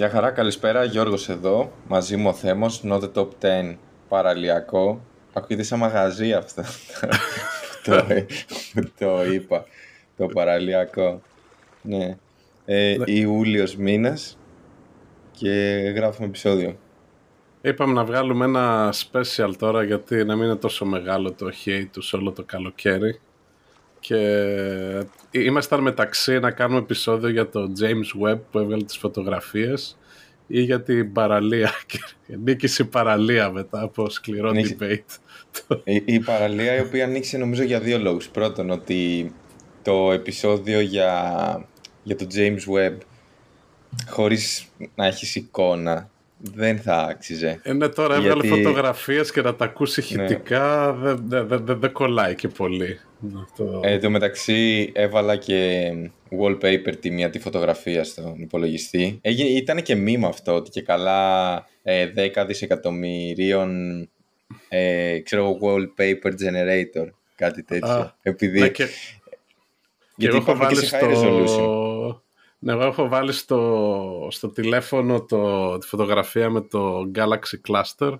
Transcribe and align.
Γεια 0.00 0.10
χαρά, 0.10 0.30
καλησπέρα. 0.30 0.84
Γιώργος 0.84 1.28
εδώ. 1.28 1.72
Μαζί 1.88 2.16
μου 2.16 2.28
ο 2.28 2.32
Θέμος, 2.32 2.82
Not 2.84 3.00
the 3.00 3.12
Top 3.12 3.28
10 3.40 3.76
παραλιακό. 4.08 5.00
Ακούγεται 5.32 5.62
σαν 5.62 5.78
μαγαζί 5.78 6.32
αυτό 6.32 6.62
το, 7.84 8.06
το 8.98 9.24
είπα. 9.24 9.64
Το 10.16 10.26
παραλιακό. 10.26 11.22
Ναι. 11.82 12.16
Ε, 12.64 12.96
ναι. 12.98 13.04
Ιούλιος 13.06 13.76
μήνας 13.76 14.38
και 15.30 15.50
γράφουμε 15.94 16.26
επεισόδιο. 16.26 16.76
Είπαμε 17.60 17.92
να 17.92 18.04
βγάλουμε 18.04 18.44
ένα 18.44 18.92
special 18.92 19.52
τώρα 19.58 19.82
γιατί 19.82 20.24
να 20.24 20.36
μην 20.36 20.44
είναι 20.44 20.56
τόσο 20.56 20.84
μεγάλο 20.84 21.32
το 21.32 21.50
hate 21.64 21.88
τους 21.92 22.12
όλο 22.12 22.32
το 22.32 22.44
καλοκαίρι 22.44 23.20
και 24.00 25.04
ήμασταν 25.30 25.80
μεταξύ 25.80 26.38
να 26.38 26.50
κάνουμε 26.50 26.78
επεισόδιο 26.78 27.28
για 27.28 27.48
το 27.48 27.72
James 27.80 28.26
Webb 28.26 28.38
που 28.50 28.58
έβγαλε 28.58 28.84
τις 28.84 28.96
φωτογραφίες 28.96 29.98
ή 30.46 30.60
για 30.60 30.82
την 30.82 31.12
παραλία 31.12 31.72
και 31.86 31.98
νίκησε 32.44 32.82
η 32.82 32.86
παραλία 32.86 33.50
μετά 33.50 33.82
από 33.82 34.10
σκληρό 34.10 34.52
debate. 34.54 35.18
Η, 35.84 36.02
η 36.04 36.20
παραλία 36.20 36.76
η 36.76 36.80
οποία 36.80 37.06
νίκησε 37.06 37.38
νομίζω 37.38 37.62
για 37.62 37.80
δύο 37.80 37.98
λόγους. 37.98 38.28
Πρώτον 38.28 38.70
ότι 38.70 39.32
το 39.82 40.12
επεισόδιο 40.12 40.80
για, 40.80 41.68
για 42.02 42.16
το 42.16 42.26
James 42.34 42.76
Webb 42.76 42.96
χωρίς 44.08 44.66
να 44.94 45.06
έχεις 45.06 45.34
εικόνα 45.34 46.10
δεν 46.40 46.78
θα 46.78 46.96
άξιζε. 46.96 47.60
Είναι 47.64 47.88
τώρα 47.88 48.14
έβγαλε 48.14 48.46
Γιατί... 48.46 48.62
φωτογραφίες 48.62 49.32
και 49.32 49.40
να 49.40 49.54
τα 49.54 49.64
ακούσει 49.64 50.00
ηχητικά 50.00 50.96
ναι. 51.00 51.14
δεν 51.14 51.46
δε, 51.48 51.56
δε, 51.56 51.74
δε, 51.74 51.88
κολλάει 51.88 52.34
και 52.34 52.48
πολύ. 52.48 52.98
Το... 53.56 53.80
Ε, 53.84 53.98
το 53.98 54.10
μεταξύ 54.10 54.90
έβαλα 54.94 55.36
και 55.36 55.90
wallpaper 56.40 56.96
τη 57.00 57.10
μία 57.10 57.30
τη 57.30 57.38
φωτογραφία 57.38 58.04
στον 58.04 58.34
υπολογιστή. 58.38 59.18
Έγινε, 59.22 59.48
ήταν 59.48 59.82
και 59.82 59.94
μήμα 59.94 60.28
αυτό 60.28 60.54
ότι 60.54 60.70
και 60.70 60.82
καλά 60.82 61.52
ε, 61.82 62.08
10 62.34 62.44
δισεκατομμυρίων 62.46 63.98
ε, 64.68 65.18
ξέρω 65.18 65.58
wallpaper 65.62 66.30
generator 66.30 67.08
κάτι 67.34 67.62
τέτοιο. 67.62 67.88
Α, 67.88 68.14
Επειδή... 68.22 68.60
Ναι, 68.60 68.68
και... 68.68 68.86
Γιατί 70.16 70.40
και 70.40 70.52
και 70.68 70.74
σε 70.74 70.98
high 71.02 71.14
resolution. 71.14 72.20
Ναι, 72.62 72.72
εγώ 72.72 72.84
έχω 72.84 73.08
βάλει 73.08 73.32
στο, 73.32 74.28
στο 74.30 74.48
τηλέφωνο 74.48 75.22
το, 75.22 75.78
τη 75.78 75.86
φωτογραφία 75.86 76.50
με 76.50 76.60
το 76.60 77.10
Galaxy 77.14 77.70
Cluster 77.70 78.14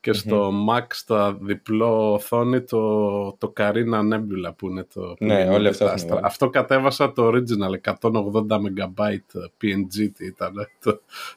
και 0.00 0.12
στο 0.12 0.52
Mac 0.68 0.86
στα 0.90 1.38
διπλό 1.40 2.12
οθόνη 2.12 2.60
το, 2.60 3.32
το 3.32 3.52
Carina 3.56 4.00
Nebula 4.12 4.52
που 4.56 4.68
είναι 4.68 4.86
το... 4.94 5.14
Ναι, 5.18 5.48
όλοι 5.48 5.68
αυτά. 5.68 6.20
Αυτό 6.22 6.50
κατέβασα 6.50 7.12
το 7.12 7.28
original, 7.28 7.92
180 8.00 8.10
MB 8.48 9.16
PNG 9.62 10.10
τι 10.14 10.26
ήταν. 10.26 10.54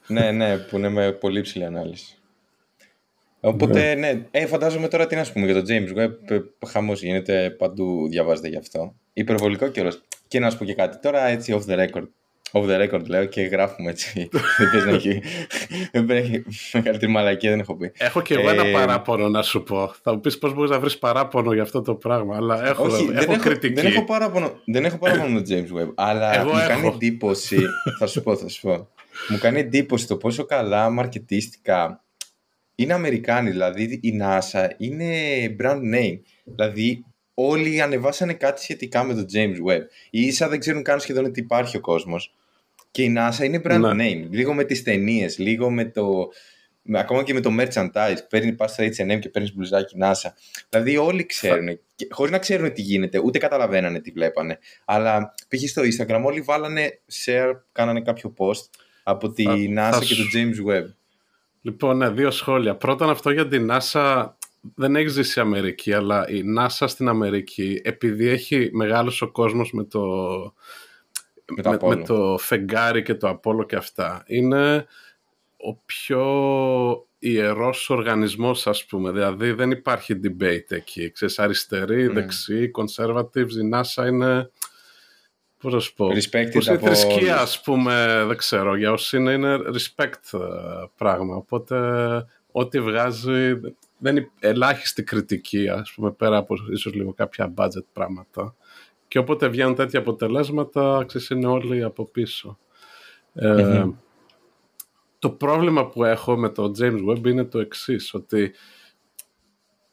ναι, 0.06 0.30
ναι, 0.30 0.58
που 0.58 0.76
είναι 0.76 0.88
με 0.88 1.12
πολύ 1.12 1.40
ψηλή 1.40 1.64
ανάλυση. 1.64 2.18
Οπότε, 3.40 3.94
ναι, 3.94 4.12
ναι 4.12 4.26
ε, 4.30 4.46
φαντάζομαι 4.46 4.88
τώρα 4.88 5.06
τι 5.06 5.16
να 5.16 5.24
σου 5.24 5.32
πούμε 5.32 5.46
για 5.46 5.54
το 5.54 5.66
James 5.68 5.98
Webb. 5.98 6.42
Χαμός 6.66 7.02
γίνεται, 7.02 7.50
παντού 7.58 8.08
διαβάζετε 8.08 8.48
γι' 8.48 8.56
αυτό. 8.56 8.94
Υπερβολικό 9.12 9.68
καιρός. 9.68 10.02
Και 10.28 10.40
να 10.40 10.50
σου 10.50 10.58
πω 10.58 10.64
και 10.64 10.74
κάτι 10.74 10.98
τώρα, 10.98 11.24
έτσι 11.24 11.58
off 11.58 11.70
the 11.70 11.88
record. 11.88 12.06
Off 12.56 12.68
the 12.68 12.88
record 12.88 13.06
λέω 13.06 13.24
και 13.24 13.42
γράφουμε 13.42 13.90
έτσι. 13.90 14.28
δεν 14.72 14.84
να 14.84 14.90
έχει. 14.90 15.22
Δεν 15.92 16.10
έχει 16.10 16.42
μεγαλύτερη 16.72 17.12
μαλακία, 17.12 17.50
δεν 17.50 17.60
έχω 17.60 17.76
πει. 17.76 17.92
Έχω 17.98 18.22
και 18.22 18.34
εγώ 18.34 18.48
ένα 18.48 18.66
ε, 18.66 18.72
παράπονο 18.72 19.28
να 19.28 19.42
σου 19.42 19.62
πω. 19.62 19.94
Θα 20.02 20.12
μου 20.12 20.20
πεις 20.20 20.38
πώς 20.38 20.54
μπορείς 20.54 20.70
να 20.70 20.80
βρεις 20.80 20.98
παράπονο 20.98 21.52
για 21.52 21.62
αυτό 21.62 21.82
το 21.82 21.94
πράγμα. 21.94 22.36
Αλλά 22.36 22.66
έχω, 22.66 22.84
Όχι, 22.84 22.94
έχω 22.94 23.12
δεν 23.12 23.30
έχω, 23.30 23.42
κριτική. 23.42 23.74
Δεν 23.74 23.86
έχω 23.86 24.04
παράπονο, 24.04 24.60
δεν 24.64 24.84
έχω 24.84 24.98
παράπονο 24.98 25.28
με 25.28 25.42
τον 25.42 25.56
James 25.56 25.80
Webb. 25.80 25.92
Αλλά 25.94 26.34
εγώ 26.34 26.52
μου 26.52 26.58
έχω. 26.58 26.68
κάνει 26.68 26.86
εντύπωση. 26.86 27.58
θα 27.98 28.06
σου 28.06 28.22
πω, 28.22 28.36
θα 28.36 28.48
σου 28.48 28.60
πω. 28.60 28.88
Μου 29.28 29.38
κάνει 29.38 29.60
εντύπωση 29.60 30.06
το 30.06 30.16
πόσο 30.16 30.44
καλά 30.44 30.90
μαρκετίστικα 30.90 32.04
είναι 32.74 32.92
Αμερικάνοι. 32.92 33.50
Δηλαδή 33.50 33.98
η 34.02 34.20
NASA 34.22 34.68
είναι 34.76 35.06
brand 35.60 35.94
name. 35.94 36.18
Δηλαδή 36.44 37.04
όλοι 37.34 37.82
ανεβάσανε 37.82 38.32
κάτι 38.32 38.60
σχετικά 38.62 39.04
με 39.04 39.14
τον 39.14 39.26
James 39.32 39.70
Webb. 39.70 39.82
Οι 40.10 40.20
ίσα 40.20 40.48
δεν 40.48 40.58
ξέρουν 40.58 40.82
καν 40.82 41.00
σχεδόν 41.00 41.24
ότι 41.24 41.40
υπάρχει 41.40 41.76
ο 41.76 41.80
κόσμος. 41.80 42.34
Και 42.94 43.02
η 43.02 43.14
NASA 43.18 43.44
είναι 43.44 43.60
brand 43.64 43.94
ναι. 43.94 44.08
name. 44.08 44.26
Λίγο 44.30 44.54
με 44.54 44.64
τις 44.64 44.82
ταινίες, 44.82 45.38
λίγο 45.38 45.70
με 45.70 45.84
το... 45.84 46.28
ακόμα 46.92 47.22
και 47.22 47.34
με 47.34 47.40
το 47.40 47.50
merchandise. 47.58 48.16
Παίρνει 48.28 48.52
πας 48.52 48.72
στο 48.72 48.84
H&M 48.84 49.18
και 49.18 49.28
παίρνεις 49.28 49.54
μπλουζάκι 49.54 49.96
NASA. 50.00 50.30
Δηλαδή 50.68 50.96
όλοι 50.96 51.26
ξέρουν. 51.26 51.80
Χωρίς 52.10 52.32
να 52.32 52.38
ξέρουν 52.38 52.72
τι 52.72 52.82
γίνεται, 52.82 53.18
ούτε 53.18 53.38
καταλαβαίνανε 53.38 54.00
τι 54.00 54.10
βλέπανε. 54.10 54.58
Αλλά 54.84 55.34
πήγες 55.48 55.70
στο 55.70 55.82
Instagram, 55.82 56.22
όλοι 56.24 56.40
βάλανε 56.40 57.00
share, 57.24 57.52
κάνανε 57.72 58.00
κάποιο 58.00 58.34
post 58.38 58.68
από 59.02 59.32
τη 59.32 59.44
NASA 59.76 60.00
και 60.04 60.14
το 60.14 60.22
James 60.34 60.70
Webb. 60.70 60.86
Λοιπόν, 61.62 61.96
ναι, 61.96 62.10
δύο 62.10 62.30
σχόλια. 62.30 62.74
Πρώτον, 62.74 63.10
αυτό 63.10 63.30
για 63.30 63.48
την 63.48 63.68
NASA 63.70 64.26
δεν 64.74 64.96
έχει 64.96 65.08
ζήσει 65.08 65.38
η 65.38 65.42
Αμερική, 65.42 65.92
αλλά 65.92 66.28
η 66.28 66.42
NASA 66.58 66.84
στην 66.86 67.08
Αμερική, 67.08 67.80
επειδή 67.84 68.28
έχει 68.28 68.70
μεγάλος 68.72 69.22
ο 69.22 69.30
κόσμος 69.30 69.72
με 69.72 69.84
το, 69.84 70.00
με, 71.62 71.78
με, 71.82 71.96
το 71.96 72.36
φεγγάρι 72.38 73.02
και 73.02 73.14
το 73.14 73.28
Απόλο 73.28 73.64
και 73.64 73.76
αυτά, 73.76 74.22
είναι 74.26 74.86
ο 75.56 75.74
πιο 75.74 76.26
ιερός 77.18 77.90
οργανισμός 77.90 78.66
ας 78.66 78.84
πούμε, 78.84 79.10
δηλαδή 79.10 79.52
δεν 79.52 79.70
υπάρχει 79.70 80.20
debate 80.24 80.70
εκεί, 80.70 81.10
ξέρεις 81.10 81.38
αριστεροί, 81.38 82.08
mm. 82.10 82.14
δεξιοί, 82.14 82.70
conservatives, 82.74 83.50
η 83.50 83.70
NASA 83.72 84.06
είναι 84.06 84.50
πώς 85.58 85.72
να 85.72 85.78
σου 85.78 85.94
πω, 85.94 86.08
πώς 86.52 86.66
η 86.66 86.76
θρησκεία 86.76 87.40
ας 87.40 87.60
πούμε, 87.60 88.24
δεν 88.26 88.36
ξέρω, 88.36 88.76
για 88.76 88.92
όσοι 88.92 89.16
είναι, 89.16 89.32
είναι 89.32 89.56
respect 89.56 90.38
ε, 90.38 90.38
πράγμα, 90.96 91.36
οπότε 91.36 91.76
ό,τι 92.52 92.80
βγάζει 92.80 93.60
δεν 93.98 94.16
είναι 94.16 94.30
ελάχιστη 94.40 95.02
κριτική, 95.02 95.68
ας 95.68 95.92
πούμε, 95.92 96.10
πέρα 96.10 96.36
από 96.36 96.54
ίσως 96.72 96.94
λίγο 96.94 97.12
κάποια 97.12 97.54
budget 97.56 97.84
πράγματα. 97.92 98.54
Και 99.14 99.20
όποτε 99.20 99.48
βγαίνουν 99.48 99.74
τέτοια 99.74 99.98
αποτελέσματα, 99.98 101.04
ξέρεις, 101.06 101.30
είναι 101.30 101.46
όλοι 101.46 101.82
από 101.82 102.04
πίσω. 102.04 102.58
Ε, 103.34 103.84
το 105.18 105.30
πρόβλημα 105.30 105.86
που 105.86 106.04
έχω 106.04 106.36
με 106.36 106.48
το 106.48 106.72
James 106.78 107.08
Webb 107.08 107.26
είναι 107.26 107.44
το 107.44 107.58
εξής 107.58 108.14
ότι 108.14 108.54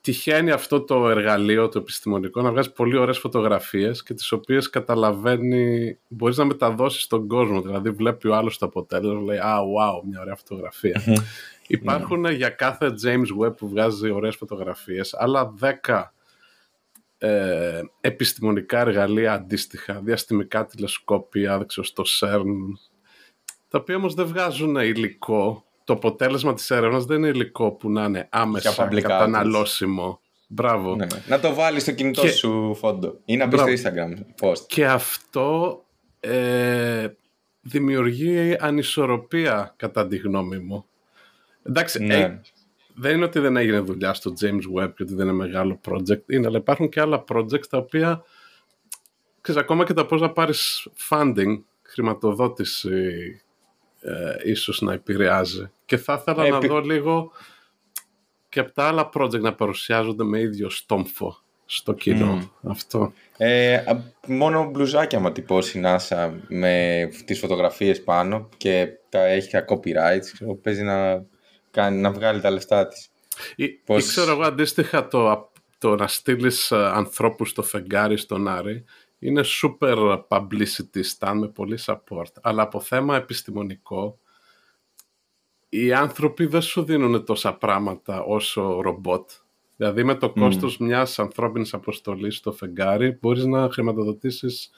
τυχαίνει 0.01 0.51
αυτό 0.51 0.81
το 0.81 1.09
εργαλείο, 1.09 1.69
το 1.69 1.79
επιστημονικό, 1.79 2.41
να 2.41 2.51
βγάζει 2.51 2.73
πολύ 2.73 2.97
ωραίες 2.97 3.17
φωτογραφίες 3.17 4.03
και 4.03 4.13
τις 4.13 4.31
οποίες 4.31 4.69
καταλαβαίνει, 4.69 5.97
μπορείς 6.07 6.37
να 6.37 6.45
μεταδώσεις 6.45 7.03
στον 7.03 7.27
κόσμο. 7.27 7.61
Δηλαδή 7.61 7.89
βλέπει 7.89 8.27
ο 8.27 8.35
άλλος 8.35 8.57
το 8.57 8.65
αποτέλεσμα, 8.65 9.21
λέει 9.21 9.37
«Α, 9.37 9.57
wow, 9.59 10.07
μια 10.09 10.19
ωραία 10.21 10.35
φωτογραφία». 10.35 11.01
Υπάρχουν 11.67 12.25
για 12.25 12.49
κάθε 12.49 12.93
James 13.03 13.45
Webb 13.45 13.57
που 13.57 13.69
βγάζει 13.69 14.09
ωραίες 14.09 14.35
φωτογραφίες, 14.35 15.13
άλλα 15.13 15.53
10 15.59 16.13
ε, 17.23 17.81
επιστημονικά 18.01 18.79
εργαλεία 18.79 19.33
αντίστοιχα, 19.33 20.01
διαστημικά 20.03 20.65
τηλεσκόπια, 20.65 21.65
στο 21.67 22.03
CERN, 22.19 22.45
τα 23.67 23.79
οποία 23.79 23.95
όμως 23.95 24.13
δεν 24.13 24.25
βγάζουν 24.25 24.75
υλικό. 24.75 25.65
Το 25.83 25.93
αποτέλεσμα 25.93 26.53
της 26.53 26.71
έρευνας 26.71 27.05
δεν 27.05 27.17
είναι 27.17 27.27
υλικό 27.27 27.71
που 27.71 27.91
να 27.91 28.03
είναι 28.03 28.27
άμεσα 28.31 28.87
καταναλώσιμο. 28.87 30.19
Μπράβο. 30.47 30.95
Ναι. 30.95 31.07
Να 31.27 31.39
το 31.39 31.53
βάλεις 31.53 31.81
στο 31.81 31.91
κινητό 31.91 32.27
σου 32.27 32.75
φόντο 32.75 33.19
ή 33.25 33.37
να 33.37 33.45
μπεις 33.45 33.59
στο 33.59 33.71
Instagram 33.71 34.45
post. 34.47 34.59
Και 34.67 34.87
αυτό 34.87 35.79
ε, 36.19 37.07
δημιουργεί 37.61 38.55
ανισορροπία 38.59 39.73
κατά 39.77 40.07
τη 40.07 40.17
γνώμη 40.17 40.57
μου. 40.57 40.85
Εντάξει, 41.63 42.03
ναι. 42.03 42.15
ε, 42.15 42.41
δεν 42.95 43.15
είναι 43.15 43.25
ότι 43.25 43.39
δεν 43.39 43.57
έγινε 43.57 43.79
δουλειά 43.79 44.13
στο 44.13 44.33
James 44.41 44.79
Webb 44.79 44.93
και 44.95 45.03
ότι 45.03 45.13
δεν 45.13 45.27
είναι 45.27 45.35
μεγάλο 45.35 45.79
project, 45.89 46.21
είναι, 46.27 46.47
αλλά 46.47 46.57
υπάρχουν 46.57 46.89
και 46.89 47.01
άλλα 47.01 47.23
project 47.33 47.65
τα 47.69 47.77
οποία 47.77 48.23
ξέρεις, 49.41 49.61
ακόμα 49.61 49.85
και 49.85 49.93
τα 49.93 50.05
πώς 50.05 50.21
να 50.21 50.31
πάρεις 50.31 50.87
funding, 51.09 51.59
χρηματοδότηση 51.81 53.41
ε, 54.01 54.49
ίσως 54.49 54.81
να 54.81 54.93
επηρεάζει. 54.93 55.71
Και 55.85 55.97
θα 55.97 56.17
ήθελα 56.19 56.49
να 56.49 56.59
δω 56.59 56.79
λίγο 56.79 57.31
και 58.49 58.59
από 58.59 58.71
τα 58.71 58.83
άλλα 58.83 59.09
project 59.13 59.41
να 59.41 59.53
παρουσιάζονται 59.53 60.23
με 60.23 60.39
ίδιο 60.39 60.69
στόμφο 60.69 61.37
στο 61.65 61.93
κοινό. 61.93 62.51
Αυτό. 62.63 63.13
Ε, 63.37 63.83
μόνο 64.27 64.69
μπλουζάκια 64.69 65.19
μα 65.19 65.31
τυπώσει 65.31 65.79
η 65.79 65.81
NASA 65.85 66.31
με 66.47 67.07
τις 67.25 67.39
φωτογραφίες 67.39 68.03
πάνω 68.03 68.49
και 68.57 68.87
τα 69.09 69.25
έχει 69.25 69.49
copyright. 69.69 70.19
Ξέρω, 70.33 70.55
παίζει 70.55 70.83
να 70.83 71.25
κάνει, 71.71 72.01
να 72.01 72.11
βγάλει 72.11 72.41
τα 72.41 72.49
λεφτά 72.51 72.87
της. 72.87 73.09
Ή, 73.55 73.69
Πώς... 73.69 74.05
ξέρω 74.05 74.31
εγώ 74.31 74.43
αντίστοιχα 74.43 75.07
το, 75.07 75.51
το 75.77 75.95
να 75.95 76.07
στείλεις 76.07 76.71
ε, 76.71 76.75
ανθρώπους 76.75 77.49
στο 77.49 77.63
φεγγάρι 77.63 78.17
στον 78.17 78.47
Άρη 78.47 78.83
είναι 79.19 79.43
super 79.61 80.21
publicity 80.27 81.03
stand 81.17 81.33
με 81.33 81.47
πολύ 81.47 81.79
support. 81.85 82.31
Αλλά 82.41 82.61
από 82.61 82.79
θέμα 82.79 83.15
επιστημονικό 83.15 84.19
οι 85.69 85.93
άνθρωποι 85.93 86.45
δεν 86.45 86.61
σου 86.61 86.83
δίνουν 86.83 87.25
τόσα 87.25 87.53
πράγματα 87.53 88.21
όσο 88.23 88.81
ρομπότ. 88.81 89.29
Δηλαδή 89.75 90.03
με 90.03 90.15
το 90.15 90.27
mm. 90.27 90.33
κόστος 90.39 90.77
μιας 90.77 91.19
ανθρώπινης 91.19 91.73
αποστολής 91.73 92.37
στο 92.37 92.51
φεγγάρι 92.51 93.17
μπορείς 93.21 93.45
να 93.45 93.69
χρηματοδοτήσεις 93.71 94.69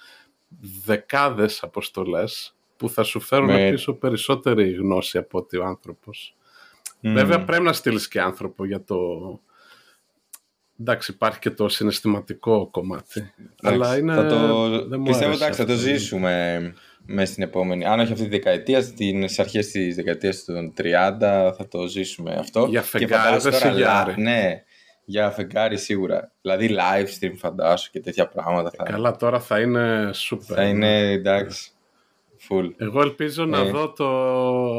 δεκάδες 0.86 1.63
αποστολές 1.63 2.56
που 2.78 2.90
θα 2.90 3.04
σου 3.04 3.19
φέρουν 3.19 3.45
με... 3.45 3.69
πίσω 3.69 3.94
περισσότερη 3.94 4.72
γνώση 4.72 5.18
από 5.18 5.38
ότι 5.38 5.57
ο 5.57 5.66
άνθρωπος. 5.66 6.36
Βέβαια 7.04 7.44
πρέπει 7.44 7.64
να 7.64 7.74
στείλεις 7.74 8.08
και 8.08 8.22
άνθρωπο 8.22 8.66
για 8.66 8.84
το... 8.84 8.98
Εντάξει, 10.80 11.12
υπάρχει 11.12 11.40
και 11.40 11.50
το 11.50 11.70
συναισθηματικό 11.70 12.68
κομμάτι. 12.72 13.34
αλλά 13.62 13.98
είναι... 13.98 14.14
Θα 14.14 14.26
το... 14.26 15.00
Πιστεύω 15.04 15.34
ότι 15.34 15.54
θα 15.54 15.66
το 15.66 15.74
ζήσουμε 15.74 16.74
μέσα 17.06 17.32
στην 17.32 17.44
επόμενη. 17.44 17.86
Αν 17.86 18.00
όχι 18.00 18.12
αυτή 18.12 18.24
τη 18.24 18.30
δεκαετία, 18.30 18.82
στι 18.82 19.30
αρχές 19.38 19.68
της 19.68 19.96
δεκαετίας 19.96 20.44
των 20.44 20.74
30 20.78 20.84
θα 21.58 21.68
το 21.70 21.88
ζήσουμε 21.88 22.36
αυτό. 22.40 22.66
Για 22.70 22.82
φεγγάρι, 22.82 23.38
δεν 23.42 24.16
Ναι, 24.18 24.64
για 25.06 25.32
φεγγάρι 25.32 25.78
σίγουρα. 25.78 26.32
Δηλαδή 26.42 26.76
live 26.80 27.08
stream 27.20 27.34
φαντάσου 27.38 27.92
και 27.92 28.00
τέτοια 28.00 28.28
πράγματα. 28.28 28.72
Θα... 28.78 28.84
Καλά, 28.84 29.16
τώρα 29.16 29.40
θα 29.40 29.60
είναι 29.60 30.10
super. 30.14 30.54
Θα 30.56 30.64
είναι 30.64 31.12
εντάξει. 31.12 31.72
Full. 32.50 32.69
Εγώ 32.78 33.01
ελπίζω 33.01 33.45
να 33.45 33.57
ε. 33.57 33.72
δω 33.72 33.92
το 33.92 34.07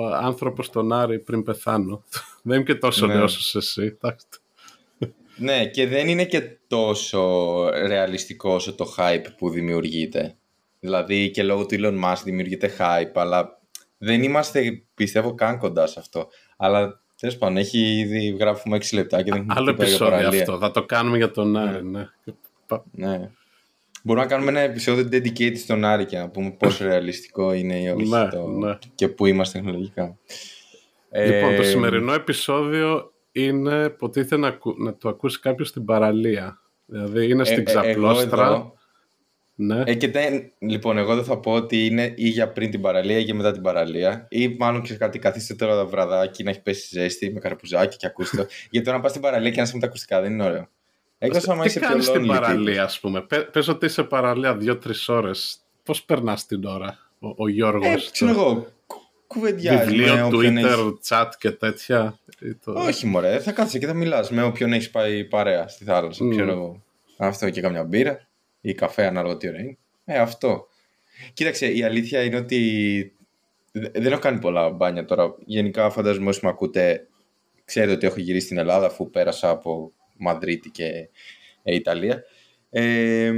άνθρωπο 0.07 0.63
στον 0.63 0.93
Άρη 0.93 1.19
πριν 1.19 1.43
πεθάνω. 1.43 2.05
δεν 2.43 2.57
είμαι 2.57 2.65
και 2.65 2.75
τόσο 2.75 3.07
ναι. 3.07 3.15
νέος 3.15 3.55
εσύ. 3.55 3.99
ναι, 5.37 5.67
και 5.67 5.87
δεν 5.87 6.09
είναι 6.09 6.25
και 6.25 6.59
τόσο 6.67 7.65
ρεαλιστικό 7.69 8.55
όσο 8.55 8.75
το 8.75 8.95
hype 8.97 9.25
που 9.37 9.51
δημιουργείται. 9.51 10.37
Δηλαδή 10.81 11.31
και 11.31 11.43
λόγω 11.43 11.67
του 11.67 11.77
Elon 11.79 12.05
Musk 12.05 12.21
δημιουργείται 12.25 12.77
hype, 12.79 13.13
αλλά 13.15 13.61
δεν 13.99 14.23
είμαστε 14.23 14.85
πιστεύω 14.95 15.35
καν 15.35 15.59
κοντά 15.59 15.87
σε 15.87 15.99
αυτό. 15.99 16.29
Αλλά 16.57 17.01
τέλος 17.21 17.37
πάντων, 17.37 17.57
έχει 17.57 17.79
ήδη 17.79 18.37
γράφουμε 18.41 18.77
6 18.77 18.93
λεπτά 18.93 19.23
και 19.23 19.31
δεν 19.31 19.41
έχουμε 19.41 19.55
Άλλο 19.57 19.71
επεισόδιο 19.71 20.29
αυτό. 20.29 20.59
Θα 20.59 20.71
το 20.71 20.85
κάνουμε 20.85 21.17
για 21.17 21.31
τον 21.31 21.57
Άρη, 21.57 21.85
ναι. 21.85 22.09
ναι. 22.91 23.31
Μπορούμε 24.07 24.25
να 24.25 24.31
κάνουμε 24.31 24.51
ένα 24.51 24.61
επεισόδιο 24.61 25.09
dedicated 25.13 25.57
στον 25.57 25.85
Άρη 25.85 26.05
και 26.05 26.19
να 26.19 26.29
πούμε 26.29 26.51
πόσο 26.51 26.85
ρεαλιστικό 26.89 27.53
είναι 27.53 27.81
ή 27.81 27.89
όχι 27.89 28.09
ναι, 28.09 28.29
το... 28.29 28.47
ναι. 28.47 28.79
και 28.95 29.09
πού 29.09 29.27
είμαστε 29.27 29.59
τεχνολογικά. 29.59 30.19
Λοιπόν, 31.27 31.57
το 31.57 31.63
ε, 31.63 31.65
σημερινό 31.65 32.13
επεισόδιο 32.13 33.13
είναι 33.33 33.85
υποτίθεται 33.85 34.37
να, 34.37 34.59
να 34.77 34.97
το 34.97 35.09
ακούσει 35.09 35.41
κάποιος 35.41 35.69
στην 35.69 35.85
παραλία. 35.85 36.61
Δηλαδή 36.87 37.31
είναι 37.31 37.45
στην 37.45 37.59
ε, 37.59 37.61
ε 37.61 37.65
ξαπλώστρα. 37.65 38.73
Ναι. 39.55 39.83
Ε, 39.87 39.95
και 39.95 40.11
λοιπόν, 40.59 40.99
εγώ 40.99 41.15
δεν 41.15 41.25
θα 41.25 41.39
πω 41.39 41.53
ότι 41.53 41.87
είναι 41.87 42.13
ή 42.17 42.29
για 42.29 42.49
πριν 42.49 42.71
την 42.71 42.81
παραλία 42.81 43.19
ή 43.19 43.23
για 43.23 43.35
μετά 43.35 43.53
την 43.53 43.63
παραλία. 43.63 44.27
Ή 44.31 44.49
μάλλον 44.49 44.83
και 44.83 44.95
κάτι 44.95 45.19
καθίστε 45.19 45.55
τώρα 45.55 45.77
το 45.77 45.89
βραδάκι 45.89 46.43
να 46.43 46.51
έχει 46.51 46.63
πέσει 46.63 46.87
ζέστη 46.99 47.33
με 47.33 47.41
καρπουζάκι 47.41 47.97
και 47.97 48.07
ακούστε 48.07 48.37
το. 48.37 48.47
Γιατί 48.71 48.87
τώρα 48.87 48.97
να 48.97 49.03
πας 49.03 49.11
στην 49.11 49.23
παραλία 49.23 49.51
και 49.51 49.57
να 49.57 49.63
είσαι 49.63 49.75
με 49.75 49.81
τα 49.81 49.87
ακουστικά 49.87 50.21
δεν 50.21 50.33
είναι 50.33 50.45
ωραίο. 50.45 50.69
Εκτό 51.25 51.53
αν 51.53 51.63
είσαι 51.63 51.81
πιο 51.81 52.03
στην 52.03 52.27
παραλία, 52.27 52.83
ας 52.83 53.01
πούμε; 53.01 53.21
Πε 53.23 53.63
ότι 53.69 53.87
είσαι 53.87 54.03
παραλία 54.03 54.57
δύο-τρεις 54.57 55.09
ώρες. 55.09 55.59
Πώς 55.83 56.03
περνάς 56.03 56.47
την 56.47 56.65
ώρα, 56.65 56.99
ο, 57.19 57.29
ο 57.37 57.49
Γιώργος. 57.49 58.07
Ε, 58.07 58.11
ξέρω 58.11 58.31
εγώ. 58.31 58.67
Κουβεντιάζει. 59.27 59.85
Βιβλίο, 59.85 60.29
Twitter, 60.29 60.57
έχει... 60.57 60.99
chat 61.09 61.29
και 61.39 61.51
τέτοια. 61.51 62.19
Το... 62.65 62.73
Όχι, 62.73 63.07
μωρέ. 63.07 63.39
Θα 63.39 63.53
κάθεσαι 63.53 63.79
και 63.79 63.87
θα 63.87 63.95
μιλάς 63.95 64.31
με 64.31 64.43
όποιον 64.43 64.73
έχει 64.73 64.91
πάει 64.91 65.25
παρέα 65.25 65.69
στη 65.69 65.85
θάλασσα. 65.85 66.25
Mm. 66.25 66.31
Ξέρω 66.31 66.51
εγώ. 66.51 66.83
Αυτό 67.17 67.51
και 67.51 67.61
καμιά 67.61 67.85
μπύρα 67.85 68.27
ή 68.61 68.75
καφέ, 68.75 69.07
ανάλογα 69.07 69.37
τι 69.37 69.49
ώρα 69.49 69.59
είναι. 69.59 69.77
Ε, 70.05 70.19
αυτό. 70.19 70.67
Κοίταξε, 71.33 71.67
η 71.67 71.83
αλήθεια 71.83 72.23
είναι 72.23 72.37
ότι 72.37 73.13
δεν 73.73 74.13
έχω 74.13 74.21
κάνει 74.21 74.39
πολλά 74.39 74.71
μπάνια 74.71 75.05
τώρα. 75.05 75.35
Γενικά, 75.45 75.91
φαντάζομαι 75.91 76.29
όσοι 76.29 76.41
με 76.43 76.49
ακούτε, 76.49 77.07
ξέρετε 77.65 77.93
ότι 77.93 78.07
έχω 78.07 78.21
γυρίσει 78.21 78.45
στην 78.45 78.59
Ελλάδα 78.59 78.87
αφού 78.87 79.11
πέρασα 79.11 79.49
από 79.49 79.93
Μαδρίτη 80.17 80.71
και 80.71 81.09
ε, 81.63 81.75
Ιταλία. 81.75 82.25
Ε, 82.71 83.33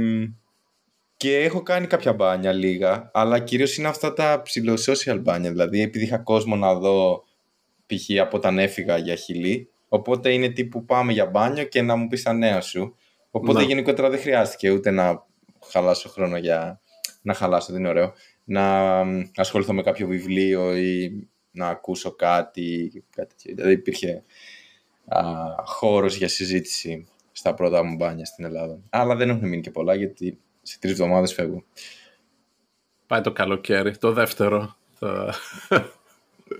και 1.17 1.37
έχω 1.37 1.63
κάνει 1.63 1.87
κάποια 1.87 2.13
μπάνια 2.13 2.51
λίγα, 2.51 3.11
αλλά 3.13 3.39
κυρίως 3.39 3.77
είναι 3.77 3.87
αυτά 3.87 4.13
τα 4.13 4.41
ψηλό 4.41 4.73
social 4.73 5.19
μπάνια. 5.21 5.51
Δηλαδή, 5.51 5.81
επειδή 5.81 6.05
είχα 6.05 6.17
κόσμο 6.17 6.55
να 6.55 6.73
δω 6.73 7.23
π.χ. 7.85 8.19
από 8.21 8.37
όταν 8.37 8.59
έφυγα 8.59 8.97
για 8.97 9.15
χιλή, 9.15 9.69
οπότε 9.87 10.33
είναι 10.33 10.49
τύπου 10.49 10.85
πάμε 10.85 11.13
για 11.13 11.25
μπάνιο 11.25 11.63
και 11.63 11.81
να 11.81 11.95
μου 11.95 12.07
πεις 12.07 12.23
τα 12.23 12.33
νέα 12.33 12.61
σου. 12.61 12.95
Οπότε 13.31 13.59
να. 13.59 13.65
γενικότερα 13.65 14.09
δεν 14.09 14.19
χρειάστηκε 14.19 14.71
ούτε 14.71 14.91
να 14.91 15.25
χαλάσω 15.71 16.09
χρόνο 16.09 16.37
για 16.37 16.81
να 17.21 17.33
χαλάσω, 17.33 17.71
δεν 17.71 17.81
είναι 17.81 17.89
ωραίο. 17.89 18.13
Να 18.43 18.99
ασχοληθώ 19.35 19.73
με 19.73 19.81
κάποιο 19.81 20.07
βιβλίο 20.07 20.77
ή 20.77 21.27
να 21.51 21.67
ακούσω 21.67 22.11
κάτι. 22.11 23.03
κάτι 23.15 23.53
δηλαδή 23.53 23.71
υπήρχε 23.71 24.23
α, 25.07 25.21
χώρος 25.65 26.15
για 26.15 26.27
συζήτηση 26.27 27.05
στα 27.31 27.53
πρώτα 27.53 27.83
μου 27.83 27.95
μπάνια 27.95 28.25
στην 28.25 28.45
Ελλάδα. 28.45 28.79
Αλλά 28.89 29.15
δεν 29.15 29.29
έχουν 29.29 29.47
μείνει 29.47 29.61
και 29.61 29.71
πολλά 29.71 29.95
γιατί 29.95 30.39
σε 30.61 30.79
τρεις 30.79 30.91
εβδομάδες 30.91 31.33
φεύγω. 31.33 31.63
Πάει 33.07 33.21
το 33.21 33.31
καλοκαίρι, 33.31 33.97
το 33.97 34.11
δεύτερο. 34.11 34.75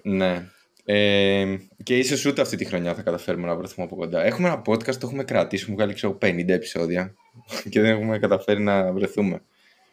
ναι. 0.01 0.49
Ε, 0.89 1.57
και 1.83 1.97
ίσως 1.97 2.25
ούτε 2.25 2.41
αυτή 2.41 2.55
τη 2.55 2.65
χρονιά 2.65 2.95
θα 2.95 3.01
καταφέρουμε 3.01 3.47
να 3.47 3.55
βρεθούμε 3.55 3.85
από 3.85 3.95
κοντά. 3.95 4.23
Έχουμε 4.23 4.47
ένα 4.47 4.61
podcast, 4.65 4.95
το 4.95 5.07
έχουμε 5.07 5.23
κρατήσει, 5.23 5.61
έχουμε 5.61 5.75
βγάλει 5.75 5.93
ξέρω, 5.93 6.17
50 6.21 6.47
επεισόδια 6.47 7.13
και 7.69 7.81
δεν 7.81 7.91
έχουμε 7.91 8.19
καταφέρει 8.19 8.61
να 8.61 8.91
βρεθούμε. 8.91 9.41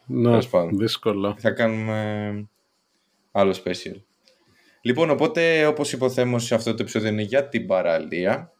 Ναι, 0.05 0.37
δύσκολο. 0.71 1.35
Θα 1.39 1.51
κάνουμε 1.51 2.49
άλλο 3.31 3.55
special. 3.63 3.95
Λοιπόν, 4.85 5.09
οπότε 5.09 5.65
όπως 5.65 5.91
υποθέμω 5.91 6.39
σε 6.39 6.55
αυτό 6.55 6.73
το 6.73 6.77
επεισόδιο 6.81 7.09
είναι 7.09 7.21
για 7.21 7.47
την 7.47 7.67
παραλία. 7.67 8.51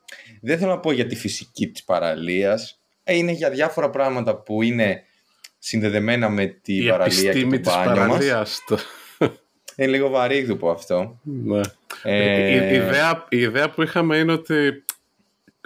Δεν 0.42 0.57
θέλω 0.57 0.72
να 0.72 0.80
πω 0.80 0.92
για 0.92 1.06
τη 1.06 1.16
φυσική 1.16 1.68
της 1.68 1.83
παραλίας. 1.83 2.80
Ε, 3.04 3.16
είναι 3.16 3.31
για 3.31 3.50
διάφορα 3.50 3.89
πράγματα 3.89 4.36
που 4.36 4.62
είναι 4.62 5.04
συνδεδεμένα 5.60 6.30
με 6.30 6.45
την 6.45 6.88
παραλία 6.88 7.33
και 7.33 7.60
το 7.60 7.72
μπάνιο 7.72 8.06
μας. 8.06 8.63
Είναι 9.75 9.88
λίγο 9.88 10.10
βαρύγδουπο 10.10 10.69
αυτό. 10.69 11.19
Ναι. 11.24 11.62
Ε... 12.04 12.72
Η, 12.72 12.75
ιδέα, 12.75 13.25
η 13.30 13.38
ιδέα 13.38 13.69
που 13.69 13.81
είχαμε 13.81 14.18
είναι 14.18 14.31
ότι 14.31 14.83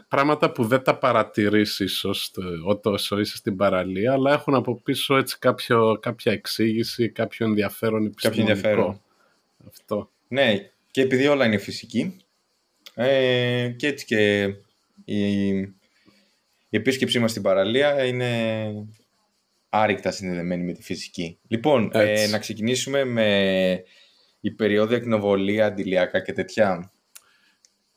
πράγματα 0.07 0.51
που 0.51 0.65
δεν 0.65 0.83
τα 0.83 0.97
παρατηρείς 0.97 1.79
ίσως 1.79 2.31
όσο 2.83 3.19
είσαι 3.19 3.37
στην 3.37 3.55
παραλία, 3.55 4.13
αλλά 4.13 4.33
έχουν 4.33 4.55
από 4.55 4.81
πίσω 4.83 5.15
έτσι 5.15 5.39
κάποιο, 5.39 5.97
κάποια 6.01 6.31
εξήγηση, 6.31 7.09
κάποιο 7.09 7.45
ενδιαφέρον 7.45 8.05
επιστημονικό. 8.05 8.45
Κάποιο 8.45 8.69
ενδιαφέρον. 8.69 9.01
Αυτό. 9.67 10.09
Ναι, 10.31 10.69
και 10.91 11.01
επειδή 11.01 11.27
όλα 11.27 11.45
είναι 11.45 11.57
φυσική, 11.57 12.17
ε, 12.93 13.69
και 13.77 13.87
έτσι 13.87 14.05
και 14.05 14.43
η, 15.05 15.57
η 16.69 16.77
επίσκεψή 16.77 17.19
μας 17.19 17.31
στην 17.31 17.41
παραλία 17.43 18.05
είναι 18.05 18.73
άρρηκτα 19.69 20.11
συνδεδεμένη 20.11 20.63
με 20.63 20.73
τη 20.73 20.81
φυσική. 20.81 21.39
Λοιπόν, 21.47 21.89
ε, 21.93 22.27
να 22.27 22.39
ξεκινήσουμε 22.39 23.03
με 23.03 23.83
η 24.39 24.51
περίοδο 24.51 24.95
εκνοβολία, 24.95 25.65
αντιλιακά 25.65 26.19
και 26.19 26.33
τέτοια. 26.33 26.91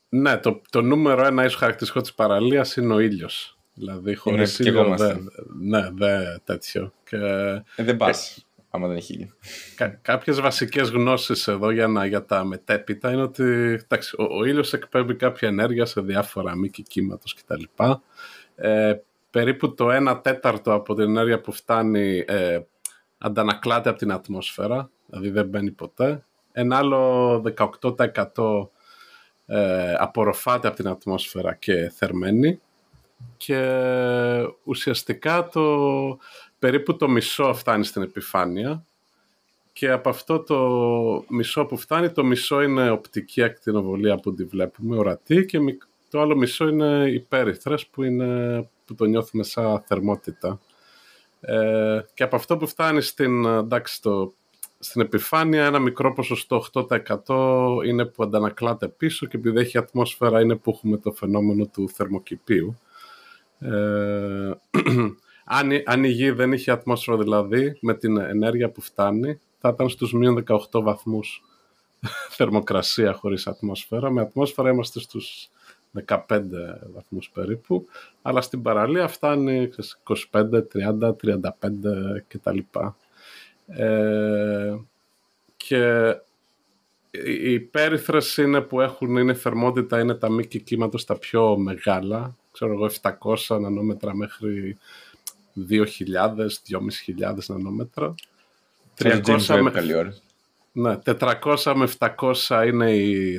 Ναι, 0.08 0.36
το, 0.36 0.62
το 0.70 0.82
νούμερο 0.82 1.26
ένα 1.26 1.44
ίσως 1.44 1.58
χαρακτηριστικό 1.58 2.00
της 2.00 2.14
παραλίας 2.14 2.76
είναι 2.76 2.94
ο 2.94 2.98
ήλιος. 2.98 3.58
Δηλαδή 3.74 4.14
χωρίς 4.14 4.58
ήλιο 4.58 4.96
δεν... 4.96 5.28
Ναι, 5.60 5.90
δε, 5.90 6.38
τέτοιο. 6.44 6.92
Και... 7.04 7.16
Ε, 7.16 7.62
δεν 7.82 7.96
πας, 7.96 8.36
ε, 8.36 8.42
άμα 8.74 8.88
δεν 8.88 8.96
έχει 8.96 9.12
ήλιο. 9.12 9.28
Κα, 9.76 9.88
κάποιες 9.88 10.40
βασικές 10.40 10.90
γνώσεις 10.90 11.48
εδώ 11.48 11.70
για, 11.70 11.86
να, 11.88 12.06
για 12.06 12.24
τα 12.24 12.44
μετέπειτα 12.44 13.12
είναι 13.12 13.22
ότι 13.22 13.44
εντάξει, 13.84 14.16
ο, 14.18 14.24
ο 14.38 14.44
ήλιος 14.44 14.72
εκπέμπει 14.72 15.14
κάποια 15.14 15.48
ενέργεια 15.48 15.84
σε 15.84 16.00
διάφορα 16.00 16.56
μήκη 16.56 16.82
κύματος 16.82 17.34
κτλ. 17.34 17.62
Ε, 18.54 18.94
περίπου 19.30 19.74
το 19.74 20.12
1 20.12 20.20
τέταρτο 20.22 20.72
από 20.72 20.94
την 20.94 21.04
ενέργεια 21.04 21.40
που 21.40 21.52
φτάνει 21.52 22.24
ε, 22.26 22.60
αντανακλάται 23.18 23.88
από 23.88 23.98
την 23.98 24.12
ατμόσφαιρα, 24.12 24.90
δηλαδή 25.06 25.30
δεν 25.30 25.46
μπαίνει 25.46 25.70
ποτέ. 25.70 26.24
Ένα 26.52 26.76
άλλο 26.76 27.42
18% 28.34 28.68
ε, 29.46 29.94
απορροφάται 29.98 30.66
από 30.66 30.76
την 30.76 30.88
ατμόσφαιρα 30.88 31.54
και 31.54 31.92
θερμαίνει 31.94 32.60
και 33.36 33.60
ουσιαστικά 34.64 35.48
το 35.48 36.18
περίπου 36.62 36.96
το 36.96 37.08
μισό 37.08 37.54
φτάνει 37.54 37.84
στην 37.84 38.02
επιφάνεια 38.02 38.84
και 39.72 39.90
από 39.90 40.08
αυτό 40.08 40.40
το 40.40 40.58
μισό 41.28 41.64
που 41.64 41.76
φτάνει 41.76 42.10
το 42.10 42.24
μισό 42.24 42.62
είναι 42.62 42.90
οπτική 42.90 43.42
ακτινοβολία 43.42 44.16
που 44.16 44.34
τη 44.34 44.44
βλέπουμε 44.44 44.96
ορατή 44.96 45.44
και 45.44 45.58
το 46.10 46.20
άλλο 46.20 46.36
μισό 46.36 46.68
είναι 46.68 47.10
υπέρυθρες 47.10 47.86
που, 47.86 48.02
είναι, 48.02 48.60
που 48.84 48.94
το 48.94 49.04
νιώθουμε 49.04 49.42
σαν 49.42 49.82
θερμότητα. 49.86 50.60
Ε, 51.40 52.00
και 52.14 52.22
από 52.22 52.36
αυτό 52.36 52.56
που 52.56 52.66
φτάνει 52.66 53.00
στην, 53.00 53.44
εντάξει, 53.44 54.02
το 54.02 54.34
στην 54.78 55.00
επιφάνεια 55.00 55.64
ένα 55.64 55.78
μικρό 55.78 56.12
ποσοστό, 56.12 56.64
8% 56.72 57.84
είναι 57.86 58.04
που 58.04 58.22
αντανακλάται 58.22 58.88
πίσω 58.88 59.26
και 59.26 59.36
επειδή 59.36 59.60
έχει 59.60 59.78
ατμόσφαιρα 59.78 60.40
είναι 60.40 60.56
που 60.56 60.70
έχουμε 60.70 60.96
το 60.96 61.12
φαινόμενο 61.12 61.66
του 61.66 61.88
θερμοκηπίου. 61.88 62.78
Ε, 63.58 64.50
αν, 65.52 65.70
αν 65.84 66.04
η 66.04 66.08
Γη 66.08 66.30
δεν 66.30 66.52
είχε 66.52 66.70
ατμόσφαιρα 66.70 67.18
δηλαδή, 67.18 67.78
με 67.80 67.94
την 67.94 68.16
ενέργεια 68.16 68.70
που 68.70 68.80
φτάνει, 68.80 69.40
θα 69.58 69.68
ήταν 69.68 69.88
στους 69.88 70.12
μείον 70.12 70.44
18 70.48 70.56
βαθμούς 70.82 71.42
θερμοκρασία 72.36 73.12
χωρίς 73.12 73.46
ατμόσφαιρα. 73.46 74.10
Με 74.10 74.20
ατμόσφαιρα 74.20 74.70
είμαστε 74.70 75.00
στους 75.00 75.48
15 76.06 76.16
βαθμούς 76.94 77.30
περίπου, 77.34 77.86
αλλά 78.22 78.40
στην 78.40 78.62
παραλία 78.62 79.08
φτάνει 79.08 79.70
25, 80.32 80.62
30, 80.74 81.14
35 81.22 81.48
κτλ. 82.28 82.58
Ε, 83.66 84.76
και 85.56 86.16
οι 87.10 87.60
πέριθρες 87.60 88.36
είναι 88.36 88.60
που 88.60 88.80
έχουν 88.80 89.16
είναι 89.16 89.34
θερμότητα, 89.34 90.00
είναι 90.00 90.14
τα 90.14 90.30
μήκη 90.30 90.60
κύματος 90.60 91.04
τα 91.04 91.18
πιο 91.18 91.56
μεγάλα, 91.56 92.36
ξέρω 92.52 92.72
εγώ 92.72 92.90
700 93.48 93.60
νανόμετρα 93.60 94.14
μέχρι 94.14 94.78
2.000, 95.70 95.84
2.500 97.18 97.36
νανόμετρα. 97.46 98.14
300 98.98 99.60
με... 99.62 99.70
Καλή 99.70 100.14
Ναι, 100.72 100.98
400 101.04 101.72
με 101.74 101.88
700 102.48 102.66
είναι 102.66 102.94